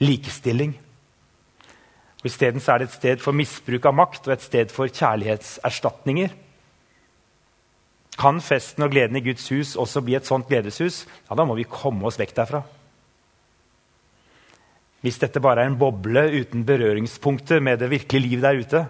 likestilling. 0.00 0.72
Isteden 2.24 2.62
er 2.64 2.80
det 2.80 2.88
et 2.88 2.96
sted 2.96 3.20
for 3.20 3.36
misbruk 3.36 3.84
av 3.90 3.98
makt 3.98 4.30
og 4.30 4.32
et 4.32 4.46
sted 4.46 4.72
for 4.72 4.88
kjærlighetserstatninger. 4.88 6.32
Kan 8.20 8.42
festen 8.44 8.84
og 8.84 8.92
gleden 8.92 9.16
i 9.16 9.24
Guds 9.24 9.46
hus 9.48 9.72
også 9.80 10.02
bli 10.04 10.18
et 10.18 10.28
sånt 10.28 10.48
gledeshus, 10.50 11.06
ja, 11.28 11.36
da 11.38 11.46
må 11.48 11.56
vi 11.56 11.68
komme 11.68 12.04
oss 12.08 12.20
vekk 12.20 12.34
derfra. 12.36 12.60
Hvis 15.00 15.16
dette 15.22 15.40
bare 15.40 15.64
er 15.64 15.70
en 15.70 15.78
boble 15.80 16.26
uten 16.34 16.66
berøringspunkter 16.68 17.62
med 17.64 17.80
det 17.80 17.88
virkelige 17.88 18.26
liv 18.26 18.42
der 18.44 18.60
ute, 18.60 18.82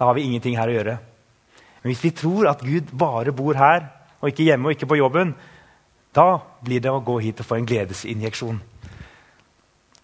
da 0.00 0.08
har 0.08 0.16
vi 0.16 0.24
ingenting 0.24 0.56
her 0.56 0.72
å 0.72 0.76
gjøre. 0.78 0.96
Men 1.82 1.92
hvis 1.92 2.04
vi 2.06 2.14
tror 2.16 2.48
at 2.48 2.64
Gud 2.64 2.94
bare 2.96 3.34
bor 3.36 3.58
her, 3.60 3.84
og 4.20 4.32
ikke 4.32 4.48
hjemme 4.48 4.68
og 4.68 4.76
ikke 4.76 4.88
på 4.88 5.00
jobben, 5.00 5.34
da 6.16 6.40
blir 6.64 6.80
det 6.80 6.92
å 6.92 7.04
gå 7.04 7.18
hit 7.20 7.40
og 7.40 7.48
få 7.48 7.60
en 7.60 7.68
gledesinjeksjon. 7.68 8.62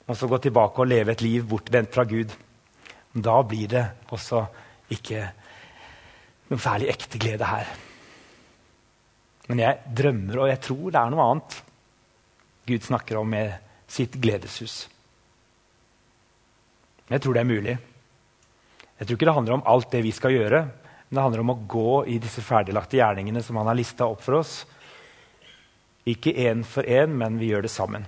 Og 0.07 0.15
så 0.17 0.29
gå 0.31 0.39
tilbake 0.45 0.85
og 0.85 0.93
leve 0.93 1.17
et 1.17 1.25
liv 1.25 1.49
bortvendt 1.49 1.97
fra 1.97 2.05
Gud. 2.09 2.31
Da 3.17 3.41
blir 3.49 3.73
det 3.73 3.85
også 4.13 4.45
ikke 4.93 5.25
noen 6.51 6.63
særlig 6.63 6.93
ekte 6.93 7.19
glede 7.19 7.49
her. 7.49 7.86
Men 9.47 9.63
jeg 9.63 9.97
drømmer, 9.99 10.43
og 10.43 10.51
jeg 10.51 10.63
tror 10.65 10.91
det 10.91 11.01
er 11.01 11.13
noe 11.13 11.31
annet 11.31 11.63
Gud 12.67 12.83
snakker 12.83 13.21
om 13.21 13.29
med 13.31 13.53
sitt 13.87 14.17
gledeshus. 14.19 14.89
Jeg 17.07 17.23
tror 17.23 17.37
det 17.37 17.45
er 17.45 17.53
mulig. 17.53 17.77
Jeg 18.99 19.07
tror 19.07 19.15
ikke 19.15 19.29
det 19.29 19.37
handler 19.37 19.55
om 19.59 19.67
alt 19.71 19.93
det 19.93 20.03
vi 20.03 20.15
skal 20.15 20.35
gjøre, 20.35 20.65
men 21.07 21.19
det 21.19 21.23
handler 21.23 21.45
om 21.45 21.53
å 21.55 21.61
gå 21.71 21.93
i 22.11 22.17
disse 22.23 22.43
ferdiglagte 22.43 22.99
gjerningene 22.99 23.43
som 23.47 23.61
han 23.61 23.71
har 23.71 23.79
lista 23.79 24.09
opp 24.11 24.25
for 24.25 24.41
oss. 24.41 24.57
Ikke 26.11 26.35
én 26.35 26.65
for 26.67 26.83
én, 26.83 27.15
men 27.15 27.39
vi 27.39 27.53
gjør 27.53 27.69
det 27.69 27.75
sammen. 27.75 28.07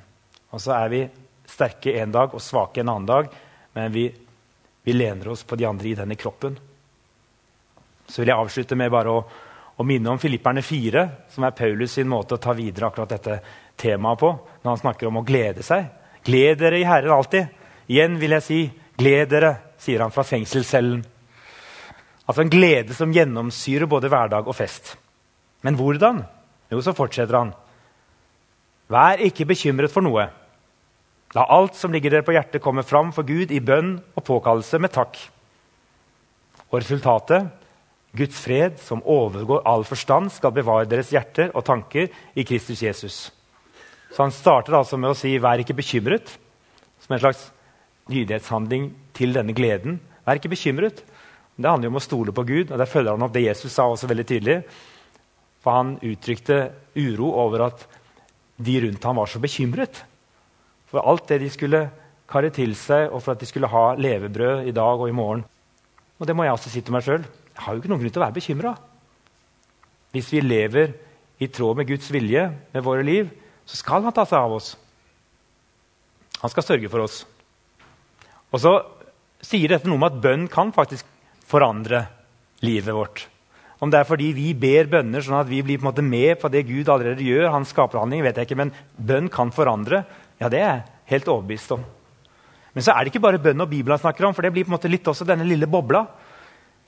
Og 0.50 0.62
så 0.64 0.74
er 0.74 0.90
vi 0.90 1.04
sterke 1.48 1.94
en 2.00 2.14
dag 2.14 2.34
og 2.34 2.42
svake 2.42 2.82
en 2.82 2.90
annen 2.90 3.06
dag, 3.08 3.30
men 3.78 3.94
vi, 3.94 4.08
vi 4.82 4.96
lener 4.96 5.30
oss 5.30 5.44
på 5.46 5.58
de 5.60 5.68
andre 5.68 5.92
i 5.92 5.98
denne 5.98 6.18
kroppen. 6.18 6.58
Så 8.08 8.22
vil 8.22 8.32
jeg 8.32 8.42
avslutte 8.42 8.78
med 8.78 8.90
bare 8.90 9.12
å 9.12 9.22
og 9.78 9.86
minne 9.86 10.10
om 10.10 10.18
Filipperne 10.18 10.62
4, 10.62 11.04
som 11.30 11.44
er 11.46 11.54
Paulus 11.54 11.94
sin 11.94 12.08
måte 12.10 12.34
å 12.34 12.42
ta 12.42 12.54
videre 12.56 12.88
akkurat 12.88 13.12
dette 13.14 13.38
temaet 13.78 14.18
på. 14.18 14.32
når 14.62 14.70
han 14.70 14.80
snakker 14.82 15.06
om 15.06 15.20
å 15.20 15.26
glede 15.26 15.62
seg. 15.62 15.86
Gled 16.24 16.58
dere 16.58 16.80
i 16.80 16.84
Herren 16.84 17.14
alltid. 17.14 17.46
Igjen 17.88 18.18
vil 18.18 18.34
jeg 18.36 18.42
si 18.42 18.58
gled 18.98 19.30
dere, 19.30 19.54
sier 19.78 20.02
han 20.02 20.10
fra 20.10 20.24
fengselscellen. 20.26 21.04
Altså 22.26 22.42
en 22.42 22.50
glede 22.50 22.94
som 22.94 23.12
gjennomsyrer 23.14 23.86
både 23.86 24.10
hverdag 24.10 24.48
og 24.48 24.56
fest. 24.56 24.96
Men 25.62 25.78
hvordan? 25.78 26.24
Jo, 26.70 26.82
så 26.82 26.92
fortsetter 26.92 27.38
han. 27.38 27.54
Vær 28.88 29.22
ikke 29.24 29.46
bekymret 29.46 29.92
for 29.92 30.04
noe. 30.04 30.26
La 31.36 31.44
alt 31.54 31.76
som 31.76 31.92
ligger 31.92 32.10
dere 32.10 32.26
på 32.26 32.34
hjertet, 32.34 32.62
komme 32.64 32.82
fram 32.82 33.12
for 33.12 33.22
Gud 33.22 33.52
i 33.52 33.60
bønn 33.60 33.98
og 34.16 34.24
påkallelse 34.24 34.80
med 34.80 34.92
takk. 34.92 35.16
Og 36.68 36.80
resultatet 36.80 37.48
Guds 38.18 38.40
fred, 38.42 38.78
som 38.82 39.02
overgår 39.06 39.62
all 39.68 39.84
forstand, 39.86 40.32
skal 40.34 40.54
bevare 40.54 40.88
deres 40.90 41.12
hjerter 41.14 41.52
og 41.54 41.64
tanker 41.66 42.10
i 42.34 42.44
Kristus 42.46 42.82
Jesus. 42.82 43.18
Så 44.10 44.22
Han 44.22 44.34
starter 44.34 44.74
altså 44.74 44.98
med 44.98 45.10
å 45.10 45.16
si 45.16 45.38
'vær 45.38 45.60
ikke 45.62 45.78
bekymret', 45.78 46.36
som 47.00 47.14
en 47.14 47.20
slags 47.20 47.50
lydighetshandling 48.08 48.92
til 49.14 49.32
denne 49.32 49.54
gleden. 49.54 50.00
Vær 50.26 50.36
ikke 50.36 50.50
bekymret. 50.50 51.02
Det 51.56 51.70
handler 51.70 51.88
jo 51.88 51.94
om 51.94 52.00
å 52.00 52.08
stole 52.08 52.32
på 52.32 52.46
Gud, 52.46 52.70
og 52.70 52.78
der 52.78 52.86
følger 52.86 53.10
han 53.10 53.22
opp 53.22 53.32
det 53.32 53.46
Jesus 53.46 53.72
sa 53.72 53.82
også 53.82 54.08
veldig 54.08 54.26
tydelig. 54.26 54.64
For 55.60 55.70
han 55.72 55.98
uttrykte 56.02 56.72
uro 56.96 57.32
over 57.32 57.66
at 57.66 57.86
de 58.58 58.80
rundt 58.80 59.04
ham 59.04 59.16
var 59.16 59.26
så 59.26 59.38
bekymret 59.38 60.04
for 60.88 61.04
alt 61.04 61.28
det 61.28 61.42
de 61.42 61.50
skulle 61.52 61.82
karre 62.28 62.50
til 62.54 62.74
seg, 62.76 63.10
og 63.12 63.22
for 63.22 63.34
at 63.34 63.42
de 63.42 63.48
skulle 63.48 63.70
ha 63.70 63.92
levebrød 63.96 64.68
i 64.68 64.74
dag 64.76 65.00
og 65.00 65.08
i 65.08 65.16
morgen. 65.16 65.44
Og 66.18 66.26
det 66.26 66.36
må 66.36 66.44
jeg 66.44 66.56
også 66.56 66.72
si 66.72 66.82
til 66.84 66.96
meg 66.96 67.04
sjøl. 67.04 67.24
Har 67.58 67.74
jo 67.74 67.82
ikke 67.82 67.90
noen 67.90 68.02
grunn 68.02 68.14
til 68.14 68.22
å 68.22 68.26
være 68.26 68.38
bekymra. 68.38 68.74
Hvis 70.14 70.30
vi 70.32 70.42
lever 70.44 70.94
i 71.42 71.48
tråd 71.52 71.78
med 71.78 71.88
Guds 71.90 72.10
vilje 72.14 72.44
med 72.74 72.84
våre 72.84 73.04
liv, 73.06 73.30
så 73.68 73.78
skal 73.78 74.06
han 74.06 74.14
ta 74.14 74.24
seg 74.26 74.38
av 74.40 74.54
oss. 74.56 74.72
Han 76.42 76.52
skal 76.52 76.64
sørge 76.64 76.90
for 76.90 77.04
oss. 77.04 77.22
Og 78.54 78.62
så 78.62 78.74
sier 79.44 79.70
dette 79.70 79.88
noe 79.88 79.98
om 79.98 80.06
at 80.06 80.20
bønn 80.22 80.46
kan 80.50 80.70
faktisk 80.74 81.06
forandre 81.48 82.06
livet 82.64 82.94
vårt. 82.94 83.26
Om 83.78 83.92
det 83.92 84.00
er 84.00 84.08
fordi 84.08 84.32
vi 84.34 84.48
ber 84.58 84.88
bønner 84.90 85.22
sånn 85.22 85.38
at 85.38 85.50
vi 85.50 85.60
blir 85.62 85.78
på 85.78 85.86
en 85.86 85.90
måte 85.92 86.02
med 86.02 86.40
på 86.40 86.50
det 86.50 86.64
Gud 86.66 86.88
allerede 86.90 87.22
gjør, 87.22 87.52
hans 87.54 87.70
skaperhandling, 87.70 88.24
vet 88.26 88.40
jeg 88.40 88.48
ikke, 88.48 88.58
men 88.58 88.72
bønn 88.96 89.28
kan 89.30 89.52
forandre. 89.54 90.02
Ja, 90.40 90.50
det 90.50 90.58
er 90.58 90.66
jeg 90.66 90.86
helt 91.12 91.30
overbevist 91.30 91.76
om. 91.76 91.84
Men 92.74 92.84
så 92.84 92.94
er 92.94 93.04
det 93.04 93.12
ikke 93.12 93.22
bare 93.22 93.42
bønn 93.42 93.62
og 93.62 93.70
Bibelen 93.70 94.00
snakker 94.00 94.26
om, 94.26 94.34
for 94.34 94.44
det 94.44 94.50
blir 94.54 94.66
på 94.66 94.72
en 94.72 94.76
måte 94.76 94.90
litt 94.90 95.06
også 95.08 95.26
denne 95.28 95.46
lille 95.46 95.70
bobla. 95.70 96.04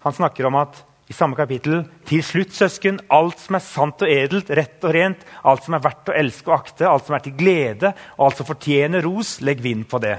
Han 0.04 0.16
snakker 0.16 0.48
om 0.48 0.56
at 0.60 0.80
i 1.10 1.14
samme 1.16 1.34
kapittel 1.34 1.82
til 2.06 2.22
slutt, 2.22 2.52
søsken, 2.54 3.00
alt 3.10 3.40
som 3.42 3.56
er 3.58 3.64
sant 3.64 4.02
og 4.04 4.10
edelt, 4.10 4.50
rett 4.54 4.84
og 4.86 4.94
rent, 4.94 5.24
alt 5.42 5.64
som 5.66 5.74
er 5.74 5.82
verdt 5.82 6.12
å 6.12 6.14
elske 6.14 6.52
og 6.52 6.54
akte, 6.54 6.86
alt 6.86 7.08
som 7.08 7.16
er 7.16 7.24
til 7.24 7.34
glede, 7.38 7.90
og 8.14 8.28
alt 8.28 8.38
som 8.38 8.46
fortjener 8.46 9.02
ros, 9.02 9.40
legg 9.42 9.62
vind 9.64 9.88
på 9.90 9.98
det. 10.02 10.16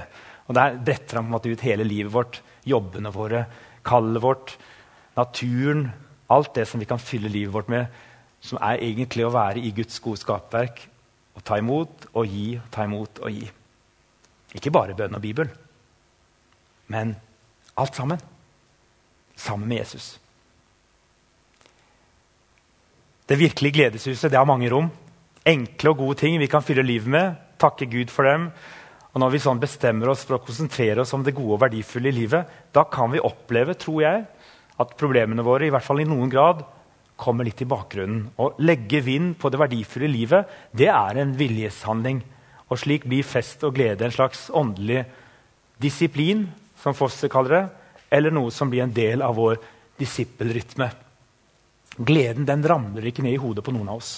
Og 0.50 0.54
Der 0.58 0.76
bretter 0.76 1.16
han 1.16 1.24
på 1.24 1.30
en 1.30 1.36
måte 1.38 1.52
ut 1.52 1.64
hele 1.64 1.86
livet 1.88 2.12
vårt, 2.12 2.42
jobbene 2.68 3.12
våre, 3.14 3.46
kallet 3.82 4.22
vårt, 4.22 4.52
naturen, 5.16 5.86
alt 6.28 6.52
det 6.54 6.66
som 6.68 6.80
vi 6.80 6.88
kan 6.88 7.00
fylle 7.00 7.32
livet 7.32 7.54
vårt 7.54 7.72
med, 7.72 7.86
som 8.44 8.60
er 8.60 8.82
egentlig 8.84 9.24
å 9.24 9.32
være 9.32 9.62
i 9.64 9.72
Guds 9.72 9.96
gode 10.02 10.20
skapverk. 10.20 10.84
Å 11.32 11.40
ta 11.40 11.56
imot 11.56 12.10
og 12.12 12.28
gi, 12.28 12.58
ta 12.70 12.84
imot 12.84 13.22
og 13.24 13.32
gi. 13.32 13.46
Ikke 14.52 14.74
bare 14.74 14.96
bønn 14.96 15.16
og 15.16 15.24
Bibel, 15.24 15.48
men 16.92 17.14
alt 17.80 17.96
sammen 17.96 18.20
sammen 19.36 19.68
med 19.68 19.82
Jesus. 19.82 20.18
Det 23.26 23.38
virkelige 23.38 23.78
gledeshuset 23.78 24.30
det 24.30 24.38
har 24.38 24.48
mange 24.48 24.70
rom. 24.70 24.90
Enkle 25.46 25.92
og 25.92 26.02
gode 26.02 26.18
ting 26.20 26.38
vi 26.40 26.50
kan 26.50 26.64
fylle 26.64 26.84
livet 26.84 27.10
med. 27.10 27.36
Takke 27.58 27.86
Gud 27.90 28.10
for 28.10 28.28
dem. 28.28 28.50
Og 29.12 29.20
Når 29.20 29.32
vi 29.34 29.42
sånn 29.44 29.60
bestemmer 29.60 30.08
oss 30.08 30.24
for 30.24 30.38
å 30.38 30.44
konsentrere 30.44 31.02
oss 31.02 31.12
om 31.12 31.24
det 31.24 31.34
gode 31.36 31.58
og 31.58 31.62
verdifulle 31.64 32.08
i 32.08 32.16
livet, 32.16 32.48
da 32.72 32.84
kan 32.88 33.12
vi 33.12 33.20
oppleve 33.20 33.76
tror 33.76 34.02
jeg, 34.02 34.22
at 34.80 34.94
problemene 34.98 35.44
våre 35.44 35.68
i 35.68 35.72
hvert 35.72 35.84
fall 35.84 36.00
i 36.00 36.08
noen 36.08 36.32
grad, 36.32 36.62
kommer 37.16 37.46
litt 37.46 37.60
i 37.62 37.68
bakgrunnen. 37.68 38.24
Å 38.40 38.54
legge 38.64 39.02
vind 39.04 39.36
på 39.38 39.50
det 39.52 39.60
verdifulle 39.60 40.08
livet 40.10 40.48
det 40.74 40.88
er 40.90 41.20
en 41.20 41.36
viljeshandling. 41.38 42.22
Og 42.72 42.80
Slik 42.80 43.04
blir 43.04 43.26
fest 43.26 43.62
og 43.68 43.76
glede 43.76 44.08
en 44.08 44.14
slags 44.14 44.48
åndelig 44.48 45.04
disiplin, 45.82 46.46
som 46.80 46.96
Foster 46.96 47.30
kaller 47.30 47.54
det, 47.54 47.66
eller 48.12 48.34
noe 48.34 48.52
som 48.52 48.70
blir 48.70 48.84
en 48.84 48.92
del 48.92 49.22
av 49.24 49.38
vår 49.40 49.56
disippelrytme. 49.96 50.90
Gleden 51.96 52.44
den 52.48 52.64
ramler 52.64 53.08
ikke 53.08 53.24
ned 53.24 53.36
i 53.36 53.40
hodet 53.40 53.64
på 53.64 53.72
noen 53.72 53.88
av 53.92 54.02
oss. 54.02 54.14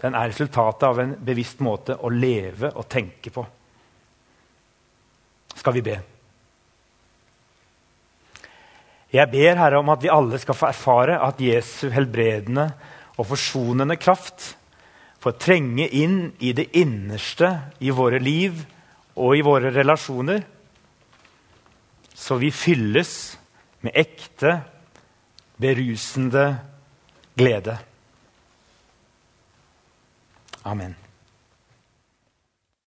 Den 0.00 0.16
er 0.18 0.30
resultatet 0.30 0.86
av 0.88 1.00
en 1.02 1.16
bevisst 1.22 1.60
måte 1.62 1.94
å 1.94 2.10
leve 2.10 2.72
og 2.74 2.88
tenke 2.90 3.30
på. 3.34 3.44
Skal 5.60 5.76
vi 5.76 5.84
be? 5.84 5.98
Jeg 9.10 9.26
ber 9.30 9.58
Herre 9.58 9.80
om 9.82 9.90
at 9.90 10.02
vi 10.02 10.12
alle 10.12 10.38
skal 10.38 10.56
få 10.56 10.70
erfare 10.70 11.18
at 11.22 11.40
Jesu 11.42 11.90
helbredende 11.90 12.68
og 13.18 13.26
forsonende 13.32 13.98
kraft 14.00 14.54
får 15.20 15.38
trenge 15.42 15.88
inn 15.98 16.30
i 16.38 16.54
det 16.56 16.70
innerste 16.78 17.50
i 17.82 17.90
våre 17.92 18.22
liv 18.22 18.62
og 19.20 19.34
i 19.36 19.42
våre 19.44 19.72
relasjoner, 19.74 20.46
så 22.20 22.36
vi 22.36 22.50
fylles 22.52 23.38
med 23.80 23.96
ekte, 23.96 24.60
berusende 25.56 26.58
glede. 27.36 27.78
Amen. 30.64 30.96